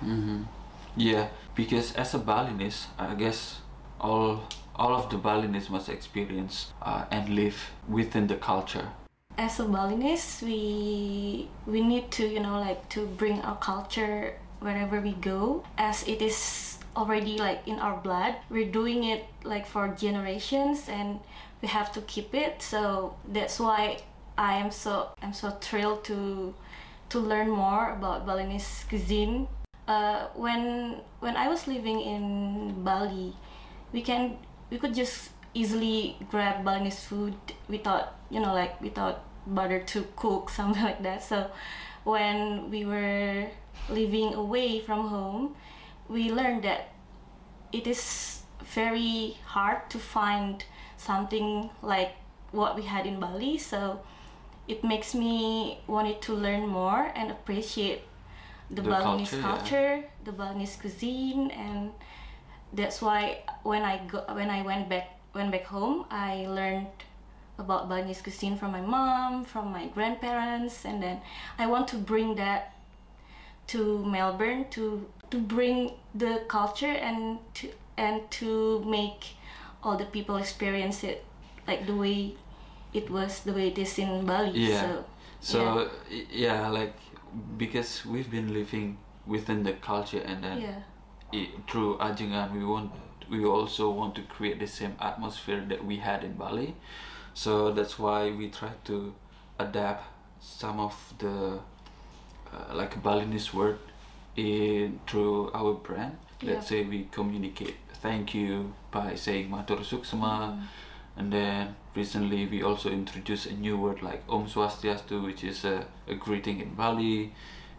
hmm 0.00 0.48
Yeah, 0.96 1.28
because 1.54 1.92
as 1.98 2.14
a 2.14 2.22
Balinese, 2.22 2.86
I 2.96 3.12
guess 3.18 3.60
all 4.00 4.48
all 4.74 4.94
of 4.94 5.10
the 5.10 5.18
Balinese 5.18 5.68
must 5.68 5.90
experience 5.90 6.72
uh, 6.80 7.04
and 7.10 7.28
live 7.28 7.74
within 7.90 8.26
the 8.26 8.38
culture. 8.38 8.88
As 9.36 9.60
a 9.60 9.66
Balinese, 9.68 10.40
we 10.40 11.50
we 11.66 11.82
need 11.82 12.08
to 12.16 12.24
you 12.24 12.40
know 12.40 12.56
like 12.56 12.88
to 12.96 13.04
bring 13.20 13.44
our 13.44 13.58
culture 13.58 14.38
wherever 14.64 14.96
we 15.02 15.12
go, 15.20 15.60
as 15.76 16.06
it 16.08 16.22
is 16.22 16.78
already 16.96 17.36
like 17.36 17.66
in 17.66 17.82
our 17.82 17.98
blood. 18.00 18.38
We're 18.48 18.70
doing 18.70 19.04
it 19.04 19.26
like 19.42 19.66
for 19.66 19.90
generations, 19.92 20.88
and 20.88 21.18
we 21.64 21.68
have 21.68 21.90
to 21.96 22.02
keep 22.02 22.34
it. 22.34 22.60
So 22.60 23.16
that's 23.26 23.58
why 23.58 24.04
I 24.36 24.60
am 24.60 24.70
so 24.70 25.16
I'm 25.22 25.32
so 25.32 25.48
thrilled 25.64 26.04
to 26.12 26.52
to 27.08 27.18
learn 27.18 27.48
more 27.48 27.96
about 27.96 28.26
Balinese 28.26 28.84
cuisine. 28.86 29.48
Uh, 29.88 30.28
when 30.36 31.00
when 31.24 31.40
I 31.40 31.48
was 31.48 31.64
living 31.66 32.04
in 32.04 32.84
Bali, 32.84 33.32
we 33.96 34.02
can 34.04 34.36
we 34.68 34.76
could 34.76 34.92
just 34.92 35.32
easily 35.54 36.20
grab 36.28 36.64
Balinese 36.68 37.00
food 37.00 37.32
without 37.66 38.20
you 38.28 38.44
know 38.44 38.52
like 38.52 38.76
without 38.84 39.24
butter 39.46 39.80
to 39.96 40.04
cook 40.20 40.50
something 40.58 40.84
like 40.84 41.00
that. 41.00 41.24
So 41.24 41.48
when 42.04 42.68
we 42.68 42.84
were 42.84 43.48
living 43.88 44.36
away 44.36 44.84
from 44.84 45.08
home, 45.08 45.56
we 46.12 46.28
learned 46.28 46.68
that 46.68 46.92
it 47.72 47.88
is 47.88 48.44
very 48.60 49.40
hard 49.48 49.88
to 49.88 49.98
find 49.98 50.64
something 51.04 51.70
like 51.82 52.12
what 52.52 52.76
we 52.76 52.82
had 52.82 53.06
in 53.06 53.20
Bali. 53.20 53.58
So 53.58 54.00
it 54.66 54.82
makes 54.82 55.14
me 55.14 55.78
wanted 55.86 56.22
to 56.22 56.32
learn 56.34 56.66
more 56.66 57.12
and 57.14 57.30
appreciate 57.30 58.02
the, 58.70 58.82
The 58.82 58.90
Balinese 58.90 59.30
culture, 59.30 59.42
culture, 59.42 59.94
yeah. 59.96 60.24
the 60.24 60.32
Balinese 60.32 60.76
cuisine, 60.76 61.50
and 61.50 61.92
that's 62.72 63.02
why 63.02 63.42
when 63.62 63.82
I 63.82 64.00
go 64.06 64.24
when 64.32 64.50
I 64.50 64.62
went 64.62 64.88
back 64.88 65.08
went 65.34 65.50
back 65.52 65.66
home, 65.66 66.06
I 66.10 66.46
learned 66.48 66.88
about 67.58 67.88
Balinese 67.88 68.22
cuisine 68.22 68.56
from 68.56 68.72
my 68.72 68.80
mom, 68.80 69.44
from 69.44 69.70
my 69.70 69.86
grandparents, 69.88 70.84
and 70.84 71.02
then 71.02 71.20
I 71.58 71.66
want 71.66 71.86
to 71.88 71.96
bring 71.96 72.34
that 72.36 72.72
to 73.68 74.04
Melbourne 74.04 74.66
to 74.70 75.06
to 75.30 75.38
bring 75.38 75.92
the 76.14 76.42
culture 76.48 76.96
and 77.08 77.38
to 77.54 77.68
and 77.96 78.30
to 78.40 78.82
make 78.86 79.36
all 79.84 79.96
the 79.96 80.06
people 80.06 80.36
experience 80.36 81.04
it 81.04 81.24
like 81.66 81.86
the 81.86 81.94
way 81.94 82.34
it 82.92 83.10
was 83.10 83.40
the 83.40 83.52
way 83.52 83.68
it 83.68 83.78
is 83.78 83.98
in 83.98 84.24
Bali. 84.24 84.50
Yeah. 84.50 84.80
So 84.80 85.04
So 85.44 85.90
yeah, 86.30 86.68
like 86.68 86.96
because 87.58 88.06
we've 88.06 88.30
been 88.30 88.54
living 88.54 88.96
within 89.26 89.62
the 89.62 89.74
culture, 89.74 90.22
and 90.24 90.42
then 90.42 90.60
yeah. 90.60 90.80
i 91.32 91.48
through 91.68 91.98
Ajengan, 91.98 92.56
we 92.56 92.64
want 92.64 92.92
we 93.28 93.44
also 93.44 93.90
want 93.90 94.14
to 94.14 94.22
create 94.22 94.58
the 94.58 94.66
same 94.66 94.96
atmosphere 95.00 95.62
that 95.68 95.84
we 95.84 95.96
had 95.96 96.24
in 96.24 96.32
Bali. 96.40 96.74
So 97.34 97.72
that's 97.72 97.98
why 97.98 98.30
we 98.30 98.48
try 98.48 98.72
to 98.84 99.12
adapt 99.58 100.04
some 100.40 100.80
of 100.80 100.96
the 101.18 101.60
uh, 102.48 102.74
like 102.74 103.02
Balinese 103.02 103.52
word 103.52 103.78
in 104.36 105.00
through 105.06 105.50
our 105.52 105.74
brand. 105.74 106.16
Let's 106.42 106.68
say 106.68 106.84
we 106.84 107.08
communicate 107.10 107.76
thank 108.04 108.34
you 108.34 108.74
by 108.90 109.14
saying 109.14 109.48
matur 109.48 109.80
suksma, 109.90 110.60
and 111.16 111.32
then 111.32 111.74
recently 111.96 112.44
we 112.46 112.62
also 112.62 112.90
introduced 112.90 113.46
a 113.46 113.54
new 113.54 113.78
word 113.78 114.02
like 114.02 114.22
Om 114.28 114.46
Swastiastu, 114.46 115.24
which 115.24 115.42
is 115.42 115.64
a, 115.64 115.86
a 116.06 116.14
greeting 116.14 116.60
in 116.60 116.74
Bali, 116.74 117.32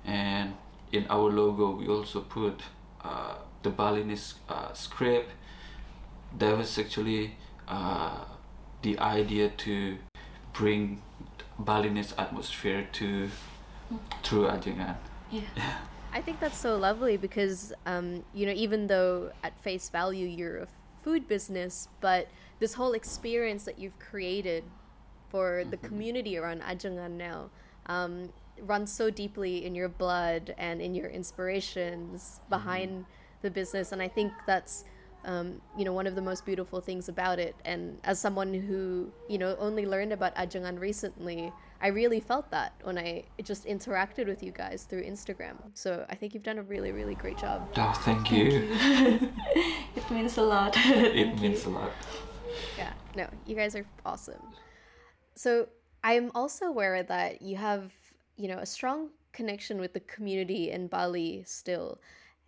and 0.03 0.55
in 0.91 1.05
our 1.11 1.29
logo 1.29 1.75
we 1.75 1.87
also 1.87 2.21
put 2.21 2.63
uh, 3.03 3.35
the 3.61 3.69
Balinese 3.69 4.33
uh, 4.49 4.73
script. 4.73 5.29
That 6.39 6.57
was 6.57 6.77
actually 6.79 7.35
uh, 7.67 8.25
the 8.81 8.97
idea 8.97 9.49
to 9.49 9.97
bring 10.53 11.03
Balinese 11.59 12.15
atmosphere 12.17 12.87
to 12.93 13.29
through 14.23 14.47
Ajengan. 14.47 14.97
Yeah. 15.29 15.41
I 16.15 16.21
think 16.21 16.39
that's 16.39 16.57
so 16.57 16.77
lovely 16.77 17.17
because, 17.17 17.73
um, 17.85 18.23
you 18.33 18.45
know, 18.45 18.53
even 18.53 18.87
though 18.87 19.31
at 19.43 19.59
face 19.59 19.89
value 19.89 20.25
you're 20.25 20.59
a 20.59 20.67
food 21.03 21.27
business, 21.27 21.89
but 21.99 22.29
this 22.59 22.73
whole 22.73 22.93
experience 22.93 23.65
that 23.65 23.77
you've 23.77 23.99
created 23.99 24.63
for 25.27 25.65
the 25.69 25.75
community 25.75 26.37
around 26.37 26.61
Ajengan 26.61 27.11
now 27.11 27.49
um, 27.87 28.31
runs 28.61 28.93
so 28.93 29.09
deeply 29.09 29.65
in 29.65 29.75
your 29.75 29.89
blood 29.89 30.55
and 30.57 30.81
in 30.81 30.95
your 30.95 31.09
inspirations 31.09 32.39
behind 32.49 33.03
the 33.41 33.51
business. 33.51 33.91
And 33.91 34.01
I 34.01 34.07
think 34.07 34.31
that's 34.47 34.85
um, 35.25 35.59
you 35.77 35.83
know, 35.83 35.91
one 35.91 36.07
of 36.07 36.15
the 36.15 36.21
most 36.21 36.45
beautiful 36.45 36.79
things 36.79 37.09
about 37.09 37.39
it. 37.39 37.55
And 37.65 37.97
as 38.05 38.19
someone 38.19 38.53
who, 38.53 39.11
you 39.27 39.37
know, 39.37 39.57
only 39.59 39.85
learned 39.85 40.13
about 40.13 40.33
Ajengan 40.35 40.79
recently, 40.79 41.51
I 41.81 41.87
really 41.87 42.19
felt 42.19 42.49
that 42.51 42.73
when 42.83 42.97
I 42.97 43.25
just 43.43 43.65
interacted 43.65 44.27
with 44.27 44.41
you 44.41 44.51
guys 44.51 44.83
through 44.89 45.03
Instagram. 45.03 45.55
So 45.73 46.05
I 46.09 46.15
think 46.15 46.33
you've 46.33 46.43
done 46.43 46.57
a 46.57 46.63
really, 46.63 46.91
really 46.91 47.15
great 47.15 47.37
job. 47.37 47.67
Oh, 47.75 47.93
thank 48.03 48.31
you. 48.31 48.69
It 49.95 50.11
means 50.11 50.37
a 50.37 50.43
lot. 50.43 50.73
it 50.77 51.39
means 51.39 51.65
a 51.65 51.69
lot. 51.69 51.91
Yeah, 52.77 52.93
no, 53.15 53.27
you 53.45 53.55
guys 53.55 53.75
are 53.75 53.85
awesome. 54.05 54.41
So 55.35 55.67
I'm 56.03 56.31
also 56.35 56.65
aware 56.65 57.01
that 57.03 57.41
you 57.41 57.55
have, 57.55 57.91
you 58.37 58.47
know, 58.47 58.59
a 58.59 58.65
strong 58.65 59.09
connection 59.31 59.79
with 59.79 59.93
the 59.93 60.01
community 60.01 60.71
in 60.71 60.87
Bali 60.87 61.43
still. 61.45 61.99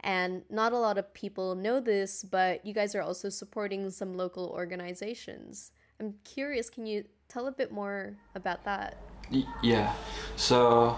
And 0.01 0.43
not 0.49 0.73
a 0.73 0.77
lot 0.77 0.97
of 0.97 1.13
people 1.13 1.55
know 1.55 1.79
this, 1.79 2.23
but 2.23 2.65
you 2.65 2.73
guys 2.73 2.93
are 2.95 3.01
also 3.01 3.29
supporting 3.29 3.89
some 3.89 4.15
local 4.15 4.49
organizations. 4.49 5.71
I'm 5.99 6.13
curious, 6.23 6.69
can 6.69 6.85
you 6.85 7.05
tell 7.27 7.47
a 7.47 7.51
bit 7.51 7.71
more 7.71 8.15
about 8.35 8.63
that? 8.65 8.97
Yeah. 9.61 9.93
So, 10.35 10.97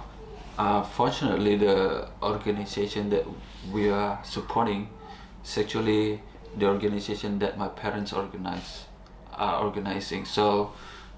uh, 0.58 0.84
fortunately, 0.84 1.58
the 1.58 2.08
organization 2.22 3.10
that 3.10 3.26
we 3.72 3.90
are 3.90 4.20
supporting 4.24 4.90
is 5.44 5.58
actually 5.58 6.22
the 6.58 6.68
organization 6.68 7.40
that 7.40 7.58
my 7.58 7.68
parents 7.70 8.14
organize, 8.14 8.86
are 9.34 9.64
organizing. 9.64 10.26
So, 10.26 10.74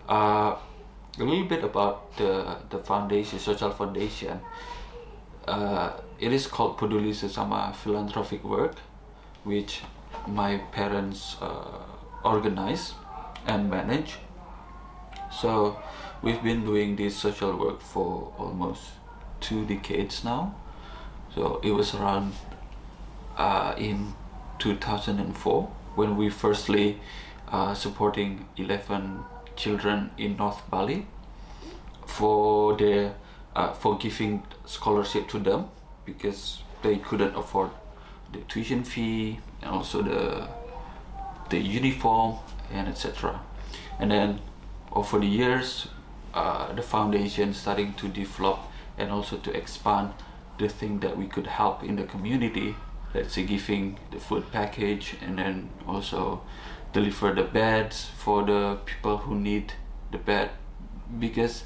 uh, 0.08 0.56
a 1.20 1.24
little 1.24 1.46
bit 1.46 1.64
about 1.64 2.16
the 2.18 2.58
the 2.70 2.80
foundation, 2.80 3.40
social 3.40 3.72
foundation. 3.72 4.40
Uh, 5.48 5.92
it 6.20 6.32
is 6.32 6.48
called 6.48 6.78
Peduli 6.78 7.12
Sesama 7.12 7.76
Philanthropic 7.76 8.44
Work, 8.44 8.76
which 9.44 9.82
my 10.28 10.58
parents 10.72 11.36
uh, 11.42 11.82
organize 12.24 12.94
and 13.48 13.70
manage. 13.70 14.20
So 15.32 15.78
we've 16.22 16.44
been 16.44 16.64
doing 16.66 16.96
this 16.96 17.16
social 17.18 17.58
work 17.58 17.82
for 17.82 18.34
almost 18.38 18.82
two 19.40 19.66
decades 19.66 20.24
now. 20.24 20.56
So 21.34 21.60
it 21.64 21.72
was 21.72 21.96
around 21.96 22.34
uh, 23.38 23.74
in 23.78 24.14
2004 24.60 25.64
when 25.96 26.16
we 26.16 26.30
firstly 26.30 27.00
uh, 27.52 27.74
supporting 27.74 28.48
11 28.58 29.24
children 29.56 30.12
in 30.18 30.38
North 30.38 30.62
Bali 30.70 31.08
for 32.06 32.78
their 32.78 33.16
uh, 33.56 33.74
for 33.74 33.98
giving 33.98 34.44
scholarship 34.66 35.28
to 35.30 35.40
them 35.40 35.70
because 36.06 36.64
they 36.84 36.98
couldn't 36.98 37.36
afford 37.36 37.70
the 38.32 38.40
tuition 38.42 38.84
fee 38.84 39.40
and 39.62 39.72
also 39.72 40.02
the 40.02 40.48
the 41.50 41.60
uniform 41.60 42.38
and 42.72 42.88
etc. 42.88 43.42
And 44.00 44.12
then 44.12 44.40
over 44.94 45.20
the 45.20 45.28
years, 45.28 45.88
uh, 46.34 46.74
the 46.74 46.82
foundation 46.82 47.54
starting 47.54 47.94
to 47.96 48.08
develop 48.08 48.60
and 48.98 49.12
also 49.12 49.38
to 49.38 49.52
expand 49.56 50.14
the 50.58 50.68
thing 50.70 51.00
that 51.00 51.18
we 51.18 51.28
could 51.28 51.48
help 51.48 51.84
in 51.84 51.96
the 51.96 52.04
community. 52.04 52.76
Let's 53.14 53.34
say 53.34 53.44
giving 53.44 53.98
the 54.12 54.20
food 54.20 54.52
package 54.52 55.16
and 55.22 55.38
then 55.38 55.70
also 55.88 56.42
deliver 56.94 57.34
the 57.34 57.44
beds 57.44 58.10
for 58.18 58.44
the 58.44 58.78
people 58.86 59.18
who 59.18 59.36
need 59.36 59.74
the 60.12 60.18
bed 60.18 60.50
because 61.20 61.64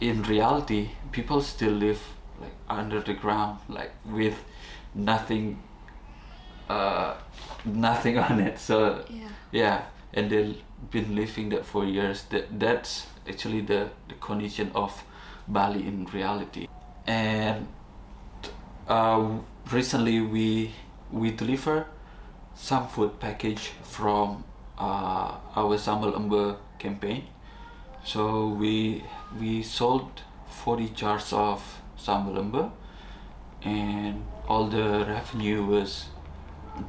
in 0.00 0.22
reality 0.24 0.90
people 1.12 1.40
still 1.40 1.72
live 1.72 2.00
like 2.40 2.52
under 2.68 3.00
the 3.00 3.14
ground 3.14 3.58
like 3.68 3.92
with 4.04 4.34
nothing 4.94 5.60
uh 6.68 7.14
nothing 7.64 8.18
on 8.26 8.40
it 8.40 8.58
so 8.58 9.04
Yeah. 9.08 9.28
yeah 9.52 9.82
and 10.14 10.30
they've 10.30 10.56
been 10.90 11.14
living 11.14 11.50
that 11.50 11.66
for 11.66 11.84
years 11.84 12.22
that 12.30 12.58
that's 12.58 13.06
actually 13.28 13.60
the 13.60 13.90
the 14.08 14.14
condition 14.14 14.70
of 14.74 15.04
bali 15.46 15.86
in 15.86 16.06
reality 16.06 16.66
and 17.06 17.66
uh, 18.88 19.28
recently 19.70 20.20
we 20.20 20.70
we 21.10 21.30
deliver 21.30 21.86
some 22.54 22.86
food 22.88 23.18
package 23.20 23.72
from 23.82 24.44
uh, 24.78 25.36
our 25.56 25.76
Sambal 25.76 26.16
Umber 26.16 26.56
campaign. 26.78 27.24
So 28.04 28.48
we 28.48 29.04
we 29.40 29.62
sold 29.62 30.22
40 30.48 30.88
jars 30.90 31.32
of 31.32 31.62
Sambal 31.98 32.38
Umber 32.38 32.70
and 33.62 34.24
all 34.48 34.66
the 34.66 35.04
revenue 35.08 35.64
was 35.64 36.06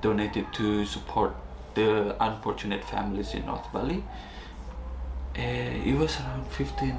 donated 0.01 0.51
to 0.53 0.85
support 0.85 1.35
the 1.75 2.15
unfortunate 2.23 2.83
families 2.83 3.33
in 3.33 3.45
North 3.45 3.71
Bali. 3.71 4.03
Uh, 5.37 5.41
it 5.41 5.95
was 5.97 6.17
around 6.21 6.47
15, 6.47 6.91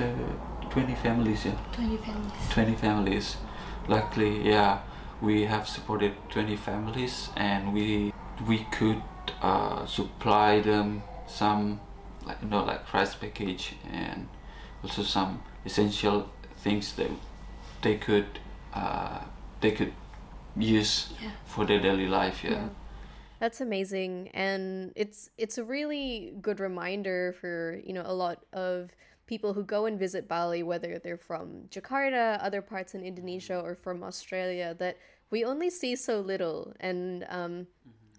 uh, 0.00 0.04
20 0.70 0.94
families, 0.94 1.44
yeah. 1.44 1.52
20 1.72 1.96
families. 1.98 2.48
20 2.50 2.74
families. 2.76 3.36
Luckily, 3.88 4.48
yeah, 4.48 4.78
we 5.20 5.44
have 5.44 5.68
supported 5.68 6.12
20 6.30 6.56
families 6.56 7.28
and 7.36 7.72
we 7.74 8.12
we 8.48 8.58
could 8.70 9.02
uh, 9.42 9.84
supply 9.86 10.60
them 10.60 11.02
some 11.26 11.80
like 12.26 12.38
you 12.42 12.48
know 12.48 12.64
like 12.64 12.92
rice 12.92 13.14
package 13.14 13.74
and 13.92 14.26
also 14.82 15.02
some 15.02 15.40
essential 15.64 16.28
things 16.58 16.92
that 16.94 17.10
they 17.82 17.96
could 17.96 18.26
uh, 18.74 19.20
they 19.60 19.70
could 19.70 19.92
use 20.56 21.12
Yeah. 21.22 21.30
for 21.46 21.64
their 21.66 21.80
daily 21.80 22.06
life. 22.08 22.42
Yeah. 22.44 22.68
That's 23.40 23.60
amazing 23.60 24.28
and 24.32 24.92
it's 24.96 25.30
it's 25.36 25.58
a 25.58 25.64
really 25.64 26.34
good 26.40 26.60
reminder 26.60 27.34
for, 27.40 27.80
you 27.84 27.92
know, 27.92 28.02
a 28.04 28.14
lot 28.14 28.44
of 28.52 28.90
people 29.26 29.54
who 29.54 29.64
go 29.64 29.86
and 29.86 29.98
visit 29.98 30.28
Bali 30.28 30.62
whether 30.62 30.98
they're 30.98 31.16
from 31.16 31.64
Jakarta, 31.70 32.38
other 32.42 32.62
parts 32.62 32.94
in 32.94 33.02
Indonesia 33.02 33.58
or 33.60 33.74
from 33.74 34.02
Australia 34.02 34.74
that 34.78 34.98
we 35.30 35.44
only 35.44 35.70
see 35.70 35.96
so 35.96 36.20
little 36.20 36.74
and 36.80 37.26
um, 37.28 37.66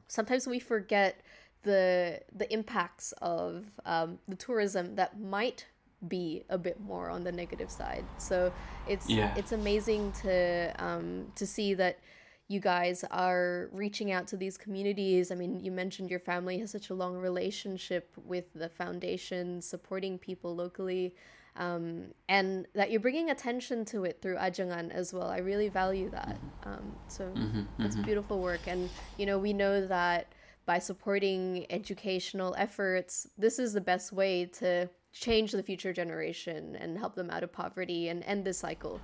sometimes 0.07 0.47
we 0.47 0.59
forget 0.59 1.21
the 1.63 2.21
the 2.35 2.51
impacts 2.53 3.13
of 3.21 3.65
um, 3.85 4.19
the 4.27 4.35
tourism 4.35 4.95
that 4.95 5.19
might 5.19 5.65
be 6.07 6.43
a 6.49 6.57
bit 6.57 6.79
more 6.79 7.09
on 7.09 7.23
the 7.23 7.31
negative 7.31 7.71
side. 7.71 8.05
So 8.17 8.51
it's 8.87 9.09
Yeah. 9.09 9.33
it's 9.35 9.51
amazing 9.51 10.11
to 10.23 10.73
um, 10.77 11.31
to 11.35 11.45
see 11.47 11.73
that 11.75 11.99
you 12.47 12.59
guys 12.59 13.03
are 13.09 13.69
reaching 13.71 14.11
out 14.11 14.27
to 14.27 14.37
these 14.37 14.57
communities. 14.57 15.31
I 15.31 15.35
mean, 15.35 15.59
you 15.59 15.71
mentioned 15.71 16.11
your 16.11 16.19
family 16.19 16.59
has 16.59 16.71
such 16.71 16.91
a 16.91 16.93
long 16.93 17.17
relationship 17.17 18.11
with 18.23 18.45
the 18.53 18.69
foundation, 18.69 19.61
supporting 19.61 20.19
people 20.19 20.55
locally, 20.55 21.15
um, 21.55 22.07
and 22.29 22.67
that 22.75 22.91
you're 22.91 22.99
bringing 22.99 23.31
attention 23.31 23.83
to 23.85 24.03
it 24.03 24.21
through 24.21 24.35
Ajengan 24.35 24.91
as 24.91 25.13
well. 25.13 25.27
I 25.27 25.37
really 25.37 25.69
value 25.69 26.09
that. 26.11 26.37
Um, 26.65 26.95
so 27.07 27.31
it's 27.79 27.95
beautiful 27.95 28.39
work, 28.39 28.67
and 28.67 28.89
you 29.17 29.25
know, 29.25 29.39
we 29.39 29.53
know 29.53 29.87
that 29.87 30.27
by 30.67 30.79
supporting 30.79 31.65
educational 31.69 32.53
efforts, 32.57 33.27
this 33.37 33.57
is 33.57 33.73
the 33.73 33.81
best 33.81 34.11
way 34.11 34.45
to 34.45 34.89
change 35.13 35.51
the 35.51 35.63
future 35.63 35.93
generation 35.93 36.75
and 36.75 36.97
help 36.97 37.15
them 37.15 37.29
out 37.29 37.41
of 37.41 37.51
poverty 37.51 38.09
and 38.09 38.23
end 38.25 38.45
this 38.45 38.57
cycle. 38.59 38.99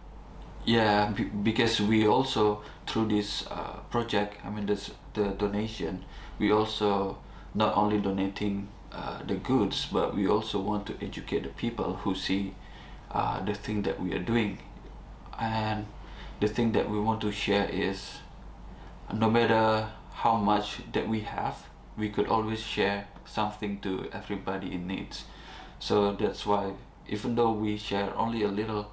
Yeah, 0.65 1.07
be- 1.11 1.23
because 1.25 1.81
we 1.81 2.07
also 2.07 2.61
through 2.87 3.07
this 3.09 3.45
uh, 3.49 3.77
project, 3.89 4.37
I 4.45 4.49
mean, 4.49 4.65
this 4.65 4.91
the 5.13 5.29
donation, 5.29 6.05
we 6.39 6.51
also 6.51 7.17
not 7.53 7.75
only 7.75 7.99
donating 7.99 8.67
uh, 8.91 9.19
the 9.25 9.35
goods, 9.35 9.87
but 9.91 10.15
we 10.15 10.27
also 10.27 10.59
want 10.59 10.85
to 10.87 10.95
educate 11.01 11.43
the 11.43 11.49
people 11.49 11.95
who 12.03 12.15
see 12.15 12.53
uh, 13.11 13.43
the 13.43 13.53
thing 13.53 13.81
that 13.83 13.99
we 14.01 14.13
are 14.13 14.19
doing, 14.23 14.59
and 15.39 15.85
the 16.39 16.47
thing 16.47 16.71
that 16.73 16.89
we 16.89 16.99
want 16.99 17.21
to 17.21 17.31
share 17.31 17.67
is, 17.69 18.19
no 19.13 19.29
matter 19.29 19.87
how 20.13 20.35
much 20.37 20.79
that 20.93 21.07
we 21.07 21.21
have, 21.21 21.55
we 21.97 22.09
could 22.09 22.27
always 22.27 22.61
share 22.61 23.07
something 23.25 23.79
to 23.81 24.09
everybody 24.13 24.73
in 24.73 24.87
needs. 24.87 25.25
So 25.79 26.13
that's 26.13 26.45
why, 26.45 26.73
even 27.07 27.35
though 27.35 27.51
we 27.51 27.77
share 27.77 28.15
only 28.15 28.43
a 28.43 28.47
little 28.47 28.91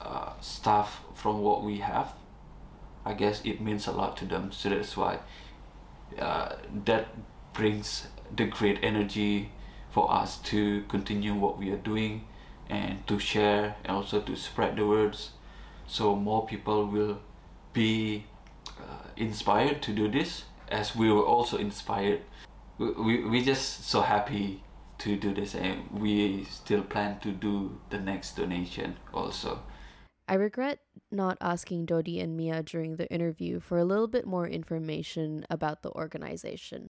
uh, 0.00 0.32
stuff 0.40 1.00
from 1.14 1.40
what 1.40 1.62
we 1.62 1.78
have, 1.78 2.12
I 3.04 3.14
guess 3.14 3.42
it 3.44 3.60
means 3.60 3.86
a 3.86 3.92
lot 3.92 4.16
to 4.18 4.24
them. 4.24 4.52
So 4.52 4.68
that's 4.70 4.96
why 4.96 5.18
uh, 6.18 6.56
that 6.84 7.08
brings 7.52 8.08
the 8.34 8.44
great 8.44 8.78
energy 8.82 9.50
for 9.90 10.12
us 10.12 10.38
to 10.38 10.82
continue 10.88 11.34
what 11.34 11.58
we 11.58 11.70
are 11.70 11.76
doing 11.76 12.26
and 12.68 13.06
to 13.06 13.18
share 13.18 13.76
and 13.84 13.96
also 13.96 14.20
to 14.20 14.36
spread 14.36 14.76
the 14.76 14.86
words. 14.86 15.30
So 15.86 16.14
more 16.14 16.46
people 16.46 16.86
will 16.86 17.20
be 17.72 18.24
uh, 18.78 19.08
inspired 19.16 19.82
to 19.82 19.92
do 19.92 20.08
this 20.08 20.44
as 20.68 20.94
we 20.94 21.10
were 21.10 21.24
also 21.24 21.56
inspired. 21.56 22.20
We, 22.76 22.90
we, 22.92 23.24
we 23.24 23.44
just 23.44 23.88
so 23.88 24.02
happy 24.02 24.62
to 24.98 25.16
do 25.16 25.32
this 25.32 25.54
and 25.54 25.90
we 25.92 26.44
still 26.44 26.82
plan 26.82 27.18
to 27.20 27.30
do 27.30 27.80
the 27.90 27.98
next 27.98 28.36
donation 28.36 28.96
also 29.12 29.62
I 30.28 30.34
regret 30.34 30.80
not 31.10 31.38
asking 31.40 31.86
Dodi 31.86 32.22
and 32.22 32.36
Mia 32.36 32.62
during 32.62 32.96
the 32.96 33.10
interview 33.10 33.60
for 33.60 33.78
a 33.78 33.84
little 33.84 34.08
bit 34.08 34.26
more 34.26 34.46
information 34.46 35.46
about 35.48 35.82
the 35.82 35.90
organization. 35.92 36.90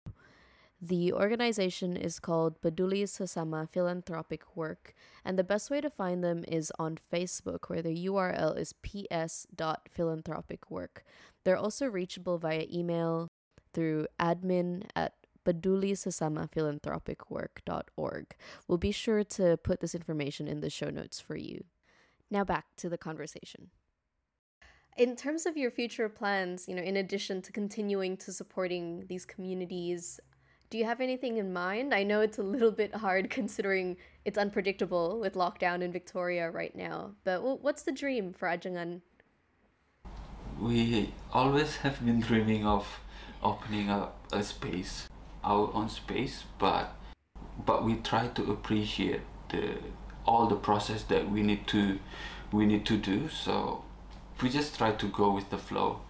The 0.85 1.12
organization 1.15 1.97
is 1.97 2.19
called 2.19 2.61
Peduli 2.61 3.05
Sesama 3.05 3.71
Philanthropic 3.71 4.55
Work, 4.55 4.95
and 5.25 5.38
the 5.38 5.45
best 5.45 5.71
way 5.71 5.81
to 5.81 5.88
find 5.88 6.23
them 6.23 6.45
is 6.47 6.71
on 6.79 6.99
Facebook, 7.11 7.69
where 7.69 7.83
the 7.83 8.07
URL 8.07 8.59
is 8.59 8.75
ps.philanthropicwork. 8.75 11.05
They're 11.45 11.57
also 11.57 11.87
reachable 11.87 12.38
via 12.38 12.67
email 12.71 13.29
through 13.73 14.09
admin 14.21 14.83
at 14.95 15.15
pedulisesama 15.44 16.48
We'll 18.68 18.78
be 18.78 18.92
sure 18.92 19.24
to 19.24 19.57
put 19.57 19.81
this 19.81 19.94
information 19.94 20.48
in 20.48 20.61
the 20.61 20.70
show 20.70 20.90
notes 20.90 21.20
for 21.20 21.37
you. 21.37 21.64
Now 22.31 22.44
back 22.44 22.66
to 22.76 22.88
the 22.88 22.98
conversation. 22.98 23.70
In 24.96 25.16
terms 25.16 25.46
of 25.46 25.57
your 25.57 25.70
future 25.70 26.09
plans, 26.09 26.68
you 26.68 26.74
know, 26.74 26.83
in 26.83 26.96
addition 26.96 27.40
to 27.42 27.52
continuing 27.52 28.16
to 28.18 28.33
supporting 28.33 29.07
these 29.09 29.24
communities 29.24 30.20
do 30.72 30.78
you 30.78 30.87
have 30.87 31.02
anything 31.02 31.37
in 31.37 31.52
mind? 31.52 31.92
I 31.92 32.02
know 32.02 32.22
it's 32.22 32.38
a 32.38 32.42
little 32.42 32.70
bit 32.70 32.94
hard 32.94 33.28
considering 33.28 33.98
it's 34.24 34.38
unpredictable 34.38 35.20
with 35.20 35.35
lockdown 35.35 35.83
in 35.83 35.92
Victoria 35.92 36.50
right 36.50 36.74
now, 36.74 37.11
but 37.24 37.42
what's 37.42 37.83
the 37.83 37.92
dream 37.92 38.33
for 38.33 38.48
Ajengan? 38.48 39.02
We 40.59 41.12
always 41.31 41.76
have 41.85 42.02
been 42.02 42.20
dreaming 42.20 42.64
of 42.64 42.88
opening 43.42 43.90
up 43.90 44.16
a 44.33 44.42
space, 44.42 45.11
our 45.44 45.70
own 45.74 45.88
space, 45.88 46.44
but 46.59 46.94
but 47.66 47.85
we 47.85 47.96
try 47.96 48.28
to 48.28 48.50
appreciate 48.50 49.20
the 49.50 49.76
all 50.24 50.46
the 50.46 50.57
process 50.57 51.02
that 51.05 51.31
we 51.31 51.42
need 51.42 51.66
to 51.68 51.98
we 52.52 52.66
need 52.66 52.87
to 52.87 52.96
do. 52.96 53.28
So 53.28 53.85
we 54.42 54.48
just 54.48 54.76
try 54.76 54.92
to 54.92 55.07
go 55.09 55.33
with 55.33 55.50
the 55.50 55.59
flow, 55.59 56.00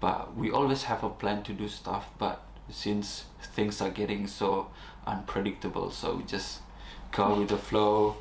but 0.00 0.36
we 0.36 0.50
always 0.50 0.84
have 0.84 1.02
a 1.04 1.10
plan 1.10 1.42
to 1.44 1.52
do 1.52 1.68
stuff, 1.68 2.10
but 2.18 2.42
since 2.68 3.24
things 3.42 3.80
are 3.80 3.90
getting 3.90 4.26
so 4.26 4.68
unpredictable 5.06 5.90
so 5.90 6.14
we 6.14 6.22
just 6.22 6.60
go 7.10 7.38
with 7.38 7.48
the 7.48 7.56
flow. 7.56 8.16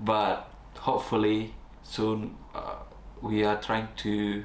But 0.00 0.50
hopefully 0.76 1.54
soon 1.82 2.36
uh, 2.54 2.76
we 3.20 3.44
are 3.44 3.60
trying 3.60 3.88
to 3.98 4.44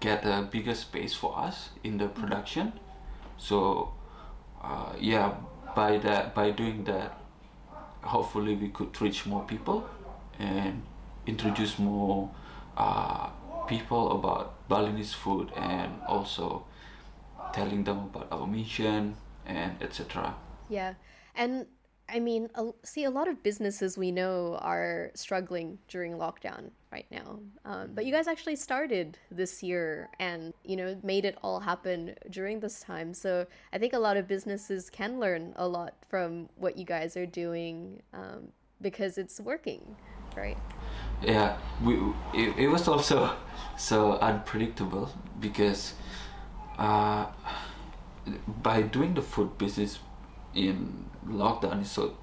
get 0.00 0.24
a 0.24 0.42
bigger 0.42 0.74
space 0.74 1.14
for 1.14 1.36
us 1.38 1.70
in 1.82 1.98
the 1.98 2.08
production. 2.08 2.72
So 3.38 3.92
uh, 4.64 4.92
yeah 4.98 5.34
by 5.74 5.98
that 5.98 6.34
by 6.34 6.50
doing 6.50 6.84
that 6.84 7.18
hopefully 8.02 8.54
we 8.54 8.68
could 8.68 9.00
reach 9.00 9.26
more 9.26 9.44
people 9.44 9.88
and 10.38 10.82
introduce 11.26 11.78
more 11.78 12.30
uh, 12.76 13.28
people 13.66 14.12
about 14.12 14.68
Balinese 14.68 15.12
food 15.14 15.52
and 15.56 15.92
also 16.06 16.64
telling 17.52 17.84
them 17.84 17.98
about 17.98 18.28
our 18.30 18.46
mission 18.46 19.16
and 19.46 19.82
etc. 19.82 20.34
Yeah, 20.68 20.94
and 21.34 21.66
I 22.08 22.20
mean, 22.20 22.50
see, 22.82 23.04
a 23.04 23.10
lot 23.10 23.28
of 23.28 23.42
businesses 23.42 23.96
we 23.96 24.12
know 24.12 24.58
are 24.60 25.10
struggling 25.14 25.78
during 25.88 26.14
lockdown 26.14 26.70
right 26.92 27.06
now. 27.10 27.40
Um, 27.64 27.90
but 27.94 28.04
you 28.04 28.12
guys 28.12 28.28
actually 28.28 28.56
started 28.56 29.18
this 29.30 29.62
year 29.62 30.10
and, 30.20 30.52
you 30.64 30.76
know, 30.76 30.96
made 31.02 31.24
it 31.24 31.38
all 31.42 31.60
happen 31.60 32.14
during 32.30 32.60
this 32.60 32.80
time. 32.80 33.14
So 33.14 33.46
I 33.72 33.78
think 33.78 33.94
a 33.94 33.98
lot 33.98 34.16
of 34.16 34.28
businesses 34.28 34.90
can 34.90 35.18
learn 35.18 35.54
a 35.56 35.66
lot 35.66 35.94
from 36.08 36.48
what 36.56 36.76
you 36.76 36.84
guys 36.84 37.16
are 37.16 37.26
doing 37.26 38.02
um, 38.12 38.48
because 38.82 39.16
it's 39.16 39.40
working, 39.40 39.96
right? 40.36 40.58
Yeah, 41.22 41.56
we, 41.82 41.94
it, 42.34 42.58
it 42.58 42.68
was 42.68 42.86
also 42.86 43.34
so 43.78 44.18
unpredictable 44.18 45.10
because 45.40 45.94
uh, 46.78 47.26
by 48.62 48.82
doing 48.82 49.14
the 49.14 49.22
food 49.22 49.56
business 49.58 49.98
in 50.54 51.04
lockdown 51.26 51.82
is 51.82 51.90
so 51.90 52.16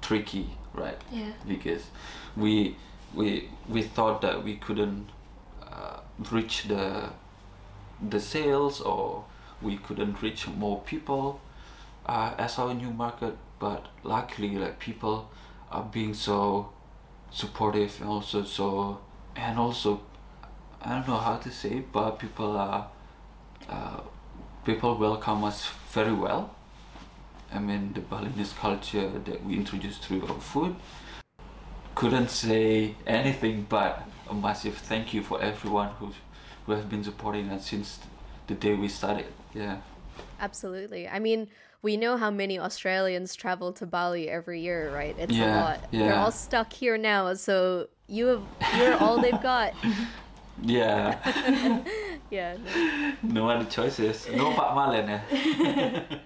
tricky, 0.00 0.50
right? 0.74 1.00
Yeah. 1.10 1.32
Because 1.46 1.84
we 2.36 2.76
we 3.14 3.48
we 3.68 3.82
thought 3.82 4.20
that 4.22 4.42
we 4.42 4.56
couldn't 4.56 5.08
uh, 5.62 6.00
reach 6.30 6.64
the 6.64 7.10
the 8.08 8.20
sales 8.20 8.80
or 8.80 9.24
we 9.60 9.76
couldn't 9.76 10.20
reach 10.22 10.48
more 10.48 10.80
people 10.80 11.40
uh, 12.06 12.34
as 12.38 12.58
our 12.58 12.74
new 12.74 12.90
market, 12.90 13.36
but 13.58 13.86
luckily, 14.02 14.56
like 14.56 14.78
people 14.78 15.30
are 15.70 15.84
being 15.84 16.14
so 16.14 16.70
supportive 17.30 18.00
and 18.00 18.10
also 18.10 18.42
so 18.44 18.98
and 19.36 19.58
also 19.58 20.00
I 20.82 20.90
don't 20.90 21.06
know 21.08 21.16
how 21.16 21.36
to 21.36 21.50
say, 21.50 21.80
but 21.92 22.18
people 22.18 22.56
are 22.56 22.88
uh, 23.68 24.00
people 24.64 24.96
welcome 24.98 25.44
us 25.44 25.68
very 25.92 26.12
well. 26.12 26.54
I 27.54 27.58
mean, 27.58 27.92
the 27.92 28.00
Balinese 28.00 28.52
culture 28.52 29.08
that 29.08 29.44
we 29.44 29.54
introduced 29.54 30.04
through 30.04 30.26
our 30.26 30.40
food. 30.40 30.76
Couldn't 31.94 32.30
say 32.30 32.94
anything 33.06 33.66
but 33.68 34.08
a 34.28 34.34
massive 34.34 34.76
thank 34.78 35.12
you 35.12 35.22
for 35.22 35.40
everyone 35.42 35.88
who 35.98 36.12
who 36.64 36.72
has 36.72 36.84
been 36.84 37.04
supporting 37.04 37.50
us 37.50 37.68
since 37.68 37.98
the 38.46 38.54
day 38.54 38.74
we 38.74 38.88
started. 38.88 39.26
Yeah. 39.52 39.78
Absolutely. 40.40 41.08
I 41.08 41.18
mean, 41.18 41.48
we 41.82 41.96
know 41.96 42.16
how 42.16 42.30
many 42.30 42.58
Australians 42.58 43.34
travel 43.34 43.72
to 43.74 43.86
Bali 43.86 44.30
every 44.30 44.60
year, 44.60 44.90
right? 44.94 45.16
It's 45.18 45.34
yeah, 45.34 45.58
a 45.58 45.60
lot. 45.60 45.80
Yeah. 45.90 46.00
They're 46.00 46.14
all 46.14 46.30
stuck 46.30 46.72
here 46.72 46.96
now, 46.96 47.34
so 47.34 47.88
you 48.06 48.26
have 48.26 48.42
you're 48.78 48.96
all 48.96 49.20
they've 49.20 49.42
got. 49.42 49.74
Yeah. 50.64 51.18
yeah. 52.30 52.56
No. 53.22 53.32
no 53.46 53.50
other 53.50 53.64
choices. 53.68 54.28
No 54.30 54.52
Pak 54.52 54.70
Malen 54.76 55.08
ya. 55.08 56.18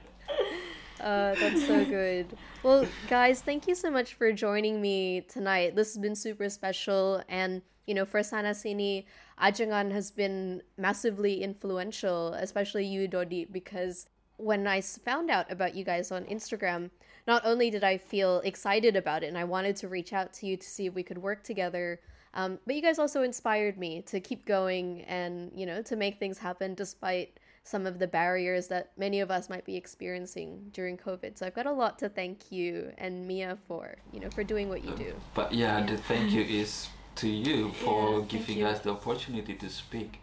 Uh, 1.06 1.36
that's 1.36 1.64
so 1.64 1.84
good. 1.84 2.36
Well, 2.64 2.84
guys, 3.08 3.40
thank 3.40 3.68
you 3.68 3.76
so 3.76 3.92
much 3.92 4.14
for 4.14 4.32
joining 4.32 4.82
me 4.82 5.20
tonight. 5.20 5.76
This 5.76 5.94
has 5.94 5.98
been 5.98 6.16
super 6.16 6.48
special. 6.48 7.22
And, 7.28 7.62
you 7.86 7.94
know, 7.94 8.04
for 8.04 8.24
Sana 8.24 8.50
Sini, 8.50 9.04
Ajengan 9.40 9.92
has 9.92 10.10
been 10.10 10.62
massively 10.76 11.44
influential, 11.44 12.34
especially 12.34 12.86
you, 12.86 13.06
Dodi, 13.06 13.46
because 13.52 14.08
when 14.38 14.66
I 14.66 14.80
found 14.80 15.30
out 15.30 15.48
about 15.48 15.76
you 15.76 15.84
guys 15.84 16.10
on 16.10 16.24
Instagram, 16.24 16.90
not 17.28 17.42
only 17.44 17.70
did 17.70 17.84
I 17.84 17.98
feel 17.98 18.40
excited 18.40 18.96
about 18.96 19.22
it 19.22 19.28
and 19.28 19.38
I 19.38 19.44
wanted 19.44 19.76
to 19.76 19.88
reach 19.88 20.12
out 20.12 20.32
to 20.34 20.46
you 20.48 20.56
to 20.56 20.66
see 20.66 20.86
if 20.86 20.94
we 20.94 21.04
could 21.04 21.18
work 21.18 21.44
together, 21.44 22.00
um, 22.34 22.58
but 22.66 22.74
you 22.74 22.82
guys 22.82 22.98
also 22.98 23.22
inspired 23.22 23.78
me 23.78 24.02
to 24.02 24.18
keep 24.18 24.44
going 24.44 25.02
and, 25.02 25.52
you 25.54 25.66
know, 25.66 25.82
to 25.82 25.94
make 25.94 26.18
things 26.18 26.36
happen 26.36 26.74
despite 26.74 27.38
some 27.66 27.84
of 27.84 27.98
the 27.98 28.06
barriers 28.06 28.68
that 28.68 28.92
many 28.96 29.18
of 29.18 29.28
us 29.28 29.50
might 29.50 29.64
be 29.64 29.76
experiencing 29.76 30.70
during 30.72 30.96
COVID. 30.96 31.36
So 31.36 31.46
I've 31.46 31.54
got 31.54 31.66
a 31.66 31.72
lot 31.72 31.98
to 31.98 32.08
thank 32.08 32.52
you 32.52 32.92
and 32.96 33.26
Mia 33.26 33.58
for, 33.66 33.96
you 34.12 34.20
know, 34.20 34.30
for 34.30 34.44
doing 34.44 34.68
what 34.68 34.84
you 34.84 34.92
do. 34.92 35.12
But 35.34 35.52
yeah, 35.52 35.80
yeah. 35.80 35.86
the 35.86 35.96
thank 35.96 36.30
you 36.30 36.42
is 36.42 36.88
to 37.16 37.28
you 37.28 37.70
for 37.84 38.20
yeah, 38.20 38.26
giving 38.28 38.58
you. 38.58 38.66
us 38.66 38.78
the 38.80 38.90
opportunity 38.90 39.54
to 39.54 39.68
speak 39.68 40.20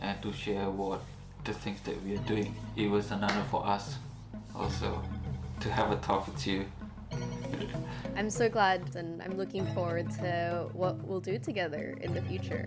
and 0.00 0.20
to 0.22 0.32
share 0.32 0.70
what 0.70 1.02
the 1.44 1.52
things 1.52 1.80
that 1.82 2.02
we 2.02 2.14
are 2.14 2.24
doing. 2.24 2.56
It 2.76 2.88
was 2.88 3.10
an 3.10 3.22
honor 3.22 3.44
for 3.50 3.66
us 3.66 3.96
also 4.54 5.02
to 5.60 5.70
have 5.70 5.90
a 5.90 5.96
talk 5.96 6.26
with 6.26 6.46
you. 6.46 6.64
I'm 8.16 8.30
so 8.30 8.48
glad 8.48 8.96
and 8.96 9.20
I'm 9.22 9.36
looking 9.36 9.66
forward 9.74 10.10
to 10.22 10.70
what 10.72 10.96
we'll 11.06 11.20
do 11.20 11.38
together 11.38 11.94
in 12.00 12.14
the 12.14 12.22
future. 12.22 12.64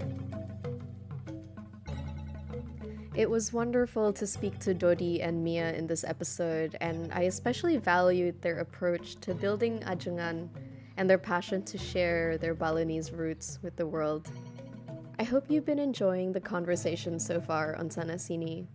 It 3.20 3.30
was 3.30 3.52
wonderful 3.52 4.14
to 4.14 4.26
speak 4.26 4.60
to 4.60 4.74
Dodi 4.74 5.22
and 5.22 5.44
Mia 5.44 5.74
in 5.74 5.88
this 5.88 6.06
episode, 6.06 6.78
and 6.80 7.12
I 7.12 7.24
especially 7.24 7.76
valued 7.76 8.42
their 8.42 8.60
approach 8.60 9.18
to 9.18 9.36
building 9.36 9.80
Ajengan 9.80 10.48
and 10.96 11.10
their 11.10 11.18
passion 11.18 11.62
to 11.64 11.78
share 11.78 12.38
their 12.38 12.54
Balinese 12.54 13.12
roots 13.12 13.60
with 13.62 13.76
the 13.76 13.86
world. 13.86 14.30
I 15.20 15.24
hope 15.24 15.52
you've 15.52 15.66
been 15.66 15.80
enjoying 15.80 16.32
the 16.32 16.40
conversation 16.40 17.20
so 17.20 17.42
far 17.42 17.76
on 17.76 17.90
Sanasini. 17.90 18.68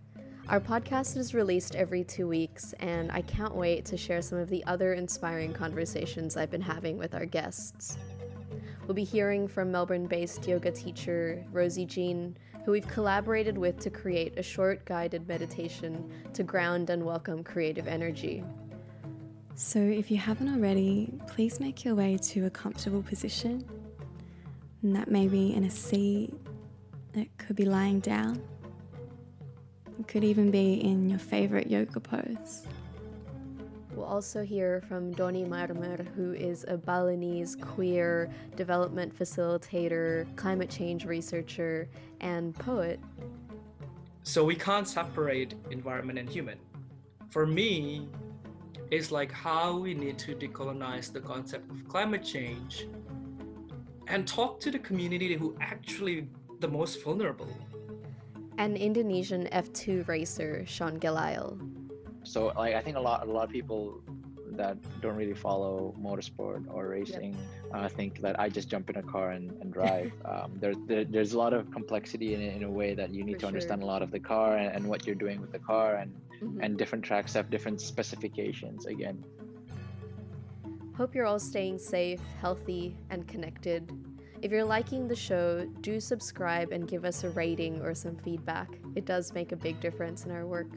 Our 0.51 0.61
podcast 0.61 1.17
is 1.17 1.33
released 1.33 1.75
every 1.75 2.05
two 2.05 2.29
weeks, 2.29 2.75
and 2.81 3.11
I 3.13 3.23
can't 3.23 3.55
wait 3.57 3.87
to 3.87 3.97
share 3.97 4.21
some 4.21 4.37
of 4.37 4.51
the 4.51 4.63
other 4.67 4.93
inspiring 4.93 5.55
conversations 5.55 6.37
I've 6.37 6.51
been 6.51 6.61
having 6.61 6.99
with 6.99 7.15
our 7.15 7.25
guests. 7.25 7.97
We'll 8.87 8.95
be 8.95 9.05
hearing 9.05 9.49
from 9.49 9.73
Melbourne 9.73 10.07
based 10.07 10.47
yoga 10.47 10.71
teacher 10.71 11.43
Rosie 11.51 11.87
Jean, 11.87 12.37
who 12.65 12.73
we've 12.73 12.89
collaborated 12.89 13.59
with 13.59 13.79
to 13.81 13.91
create 13.91 14.39
a 14.39 14.43
short 14.43 14.85
guided 14.85 15.29
meditation 15.29 16.11
to 16.33 16.43
ground 16.43 16.91
and 16.91 17.05
welcome 17.05 17.45
creative 17.45 17.87
energy. 17.87 18.43
So, 19.55 19.79
if 19.79 20.11
you 20.11 20.17
haven't 20.17 20.49
already, 20.53 21.13
please 21.29 21.61
make 21.61 21.85
your 21.85 21.95
way 21.95 22.19
to 22.19 22.47
a 22.47 22.51
comfortable 22.51 23.03
position 23.03 23.65
And 24.85 24.95
that 24.97 25.11
may 25.11 25.29
be 25.29 25.55
in 25.55 25.65
a 25.65 25.71
seat, 25.71 26.35
it 27.15 27.29
could 27.39 27.57
be 27.57 27.65
lying 27.65 28.01
down, 28.01 28.43
it 29.99 30.07
could 30.07 30.25
even 30.25 30.51
be 30.51 30.75
in 30.75 31.09
your 31.09 31.19
favorite 31.19 31.69
yoga 31.71 32.01
pose. 32.01 32.67
We'll 33.95 34.07
also 34.07 34.43
hear 34.43 34.81
from 34.89 35.13
Doni 35.13 35.45
Marmer, 35.45 36.05
who 36.17 36.33
is 36.33 36.65
a 36.67 36.77
Balinese 36.77 37.55
queer 37.55 38.29
development 38.57 39.17
facilitator, 39.17 40.27
climate 40.35 40.69
change 40.69 41.05
researcher, 41.05 41.89
and 42.21 42.55
poet. 42.57 42.99
So 44.25 44.43
we 44.43 44.57
can't 44.57 44.89
separate 44.89 45.55
environment 45.71 46.19
and 46.19 46.29
human. 46.29 46.59
For 47.31 47.47
me, 47.47 48.09
it's 48.91 49.13
like 49.13 49.31
how 49.31 49.79
we 49.79 49.95
need 49.95 50.19
to 50.21 50.35
decolonize 50.35 51.13
the 51.13 51.21
concept 51.21 51.71
of 51.71 51.87
climate 51.87 52.25
change 52.25 52.89
and 54.09 54.27
talk 54.27 54.59
to 54.61 54.73
the 54.73 54.79
community 54.81 55.37
who 55.37 55.57
actually 55.61 56.27
the 56.59 56.69
most 56.69 57.03
vulnerable. 57.05 57.49
An 58.59 58.77
Indonesian 58.77 59.47
F2 59.53 60.09
racer, 60.09 60.65
Sean 60.67 60.99
Gelael. 60.99 61.59
So 62.25 62.53
like 62.57 62.75
I 62.75 62.81
think 62.81 62.97
a 62.97 63.01
lot 63.01 63.27
a 63.27 63.31
lot 63.31 63.45
of 63.45 63.51
people 63.51 64.03
that 64.57 64.77
don't 65.01 65.17
really 65.17 65.35
follow 65.35 65.95
motorsport 66.01 66.65
or 66.73 66.89
racing 66.89 67.33
yep. 67.33 67.41
uh, 67.75 67.89
think 67.89 68.21
that 68.21 68.39
I 68.39 68.49
just 68.49 68.69
jump 68.69 68.89
in 68.91 68.97
a 68.97 69.03
car 69.03 69.31
and, 69.31 69.51
and 69.61 69.73
drive. 69.79 70.13
um, 70.25 70.53
there, 70.61 70.75
there, 70.87 71.05
there's 71.05 71.33
a 71.33 71.39
lot 71.39 71.53
of 71.53 71.71
complexity 71.71 72.35
in 72.35 72.41
in 72.41 72.63
a 72.63 72.71
way 72.71 72.95
that 72.95 73.11
you 73.11 73.25
need 73.25 73.35
For 73.35 73.41
to 73.41 73.47
understand 73.49 73.83
a 73.83 73.87
lot 73.87 74.03
of 74.03 74.11
the 74.11 74.21
car 74.21 74.57
and, 74.57 74.75
and, 74.75 74.87
what 74.87 75.07
you're 75.07 75.17
doing 75.17 75.41
with 75.41 75.53
the 75.53 75.59
car 75.59 75.97
and 75.97 76.13
mm-hmm. 76.43 76.61
and 76.63 76.79
different 76.79 77.05
tracks 77.05 77.35
have 77.35 77.51
different 77.51 77.81
specifications 77.81 78.87
again. 78.87 79.25
Hope 80.97 81.15
you're 81.15 81.27
all 81.27 81.41
staying 81.41 81.79
safe, 81.79 82.21
healthy, 82.41 82.97
and 83.11 83.27
connected. 83.27 83.91
If 84.43 84.53
you're 84.53 84.65
liking 84.65 85.09
the 85.09 85.17
show, 85.17 85.67
do 85.81 85.99
subscribe 85.99 86.71
and 86.71 86.87
give 86.87 87.05
us 87.05 87.25
a 87.25 87.31
rating 87.31 87.81
or 87.81 87.95
some 87.95 88.15
feedback. 88.15 88.69
It 88.95 89.05
does 89.07 89.33
make 89.33 89.53
a 89.53 89.57
big 89.57 89.81
difference 89.81 90.25
in 90.27 90.31
our 90.31 90.47
work. 90.47 90.69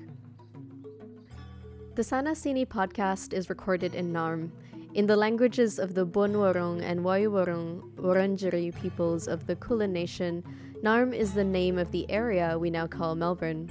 The 1.97 2.03
Sana 2.03 2.33
Sini 2.33 2.63
podcast 2.63 3.33
is 3.33 3.49
recorded 3.49 3.95
in 3.95 4.13
Narm, 4.13 4.51
in 4.93 5.07
the 5.07 5.15
languages 5.15 5.79
of 5.79 5.95
the 5.95 6.05
Bonwurrung 6.05 6.83
and 6.83 6.99
Woiwurrung 6.99 7.91
Wurundjeri 7.95 8.79
peoples 8.79 9.27
of 9.27 9.47
the 9.47 9.55
Kulin 9.55 9.93
Nation. 9.93 10.43
Narm 10.83 11.11
is 11.11 11.33
the 11.33 11.43
name 11.43 11.79
of 11.79 11.91
the 11.91 12.05
area 12.11 12.55
we 12.59 12.69
now 12.69 12.85
call 12.85 13.15
Melbourne. 13.15 13.67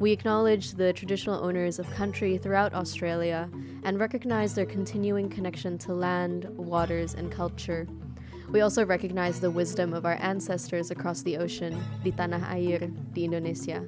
We 0.00 0.10
acknowledge 0.10 0.72
the 0.72 0.92
traditional 0.92 1.44
owners 1.44 1.78
of 1.78 1.88
country 1.92 2.36
throughout 2.36 2.74
Australia 2.74 3.48
and 3.84 4.00
recognize 4.00 4.56
their 4.56 4.66
continuing 4.66 5.30
connection 5.30 5.78
to 5.86 5.94
land, 5.94 6.46
waters, 6.56 7.14
and 7.14 7.30
culture. 7.30 7.86
We 8.50 8.62
also 8.62 8.84
recognize 8.84 9.38
the 9.38 9.52
wisdom 9.52 9.94
of 9.94 10.04
our 10.04 10.18
ancestors 10.20 10.90
across 10.90 11.22
the 11.22 11.36
ocean, 11.36 11.80
di 12.02 12.10
tanah 12.10 12.42
air, 12.56 12.88
di 13.12 13.24
Indonesia. 13.24 13.86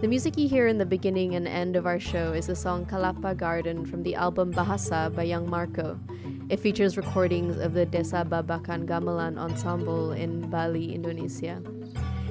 The 0.00 0.08
music 0.08 0.38
you 0.38 0.48
hear 0.48 0.66
in 0.66 0.78
the 0.78 0.86
beginning 0.86 1.34
and 1.34 1.46
end 1.46 1.76
of 1.76 1.84
our 1.84 2.00
show 2.00 2.32
is 2.32 2.46
the 2.46 2.56
song 2.56 2.86
Kalapa 2.86 3.36
Garden 3.36 3.84
from 3.84 4.02
the 4.02 4.14
album 4.14 4.50
Bahasa 4.50 5.14
by 5.14 5.24
Young 5.24 5.44
Marco. 5.44 6.00
It 6.48 6.58
features 6.58 6.96
recordings 6.96 7.58
of 7.58 7.74
the 7.74 7.84
Desa 7.84 8.26
Babakan 8.26 8.86
Gamelan 8.86 9.36
Ensemble 9.36 10.12
in 10.12 10.48
Bali, 10.48 10.94
Indonesia. 10.94 11.60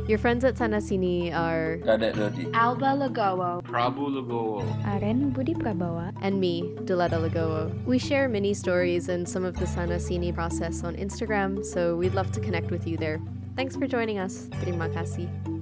Your 0.07 0.17
friends 0.17 0.43
at 0.43 0.55
Sanasini 0.55 1.31
are 1.31 1.77
Kadek 1.85 2.15
Dodi, 2.15 2.51
Alba 2.55 2.97
Legowo, 2.97 3.61
Prabu 3.61 4.17
Legowo, 4.17 4.65
Aren 4.87 5.31
Budi 5.31 5.53
Prabawa, 5.53 6.11
and 6.23 6.41
me, 6.41 6.73
Diletta 6.89 7.21
Legowo. 7.21 7.69
We 7.85 7.99
share 7.99 8.27
mini 8.27 8.55
stories 8.55 9.09
and 9.09 9.29
some 9.29 9.45
of 9.45 9.53
the 9.59 9.65
Sanasini 9.65 10.33
process 10.33 10.83
on 10.83 10.95
Instagram, 10.95 11.63
so 11.63 11.95
we'd 11.95 12.15
love 12.15 12.31
to 12.31 12.39
connect 12.39 12.71
with 12.71 12.87
you 12.87 12.97
there. 12.97 13.21
Thanks 13.55 13.75
for 13.75 13.85
joining 13.85 14.17
us. 14.17 14.49
Terima 14.59 14.89
kasih. 14.89 15.58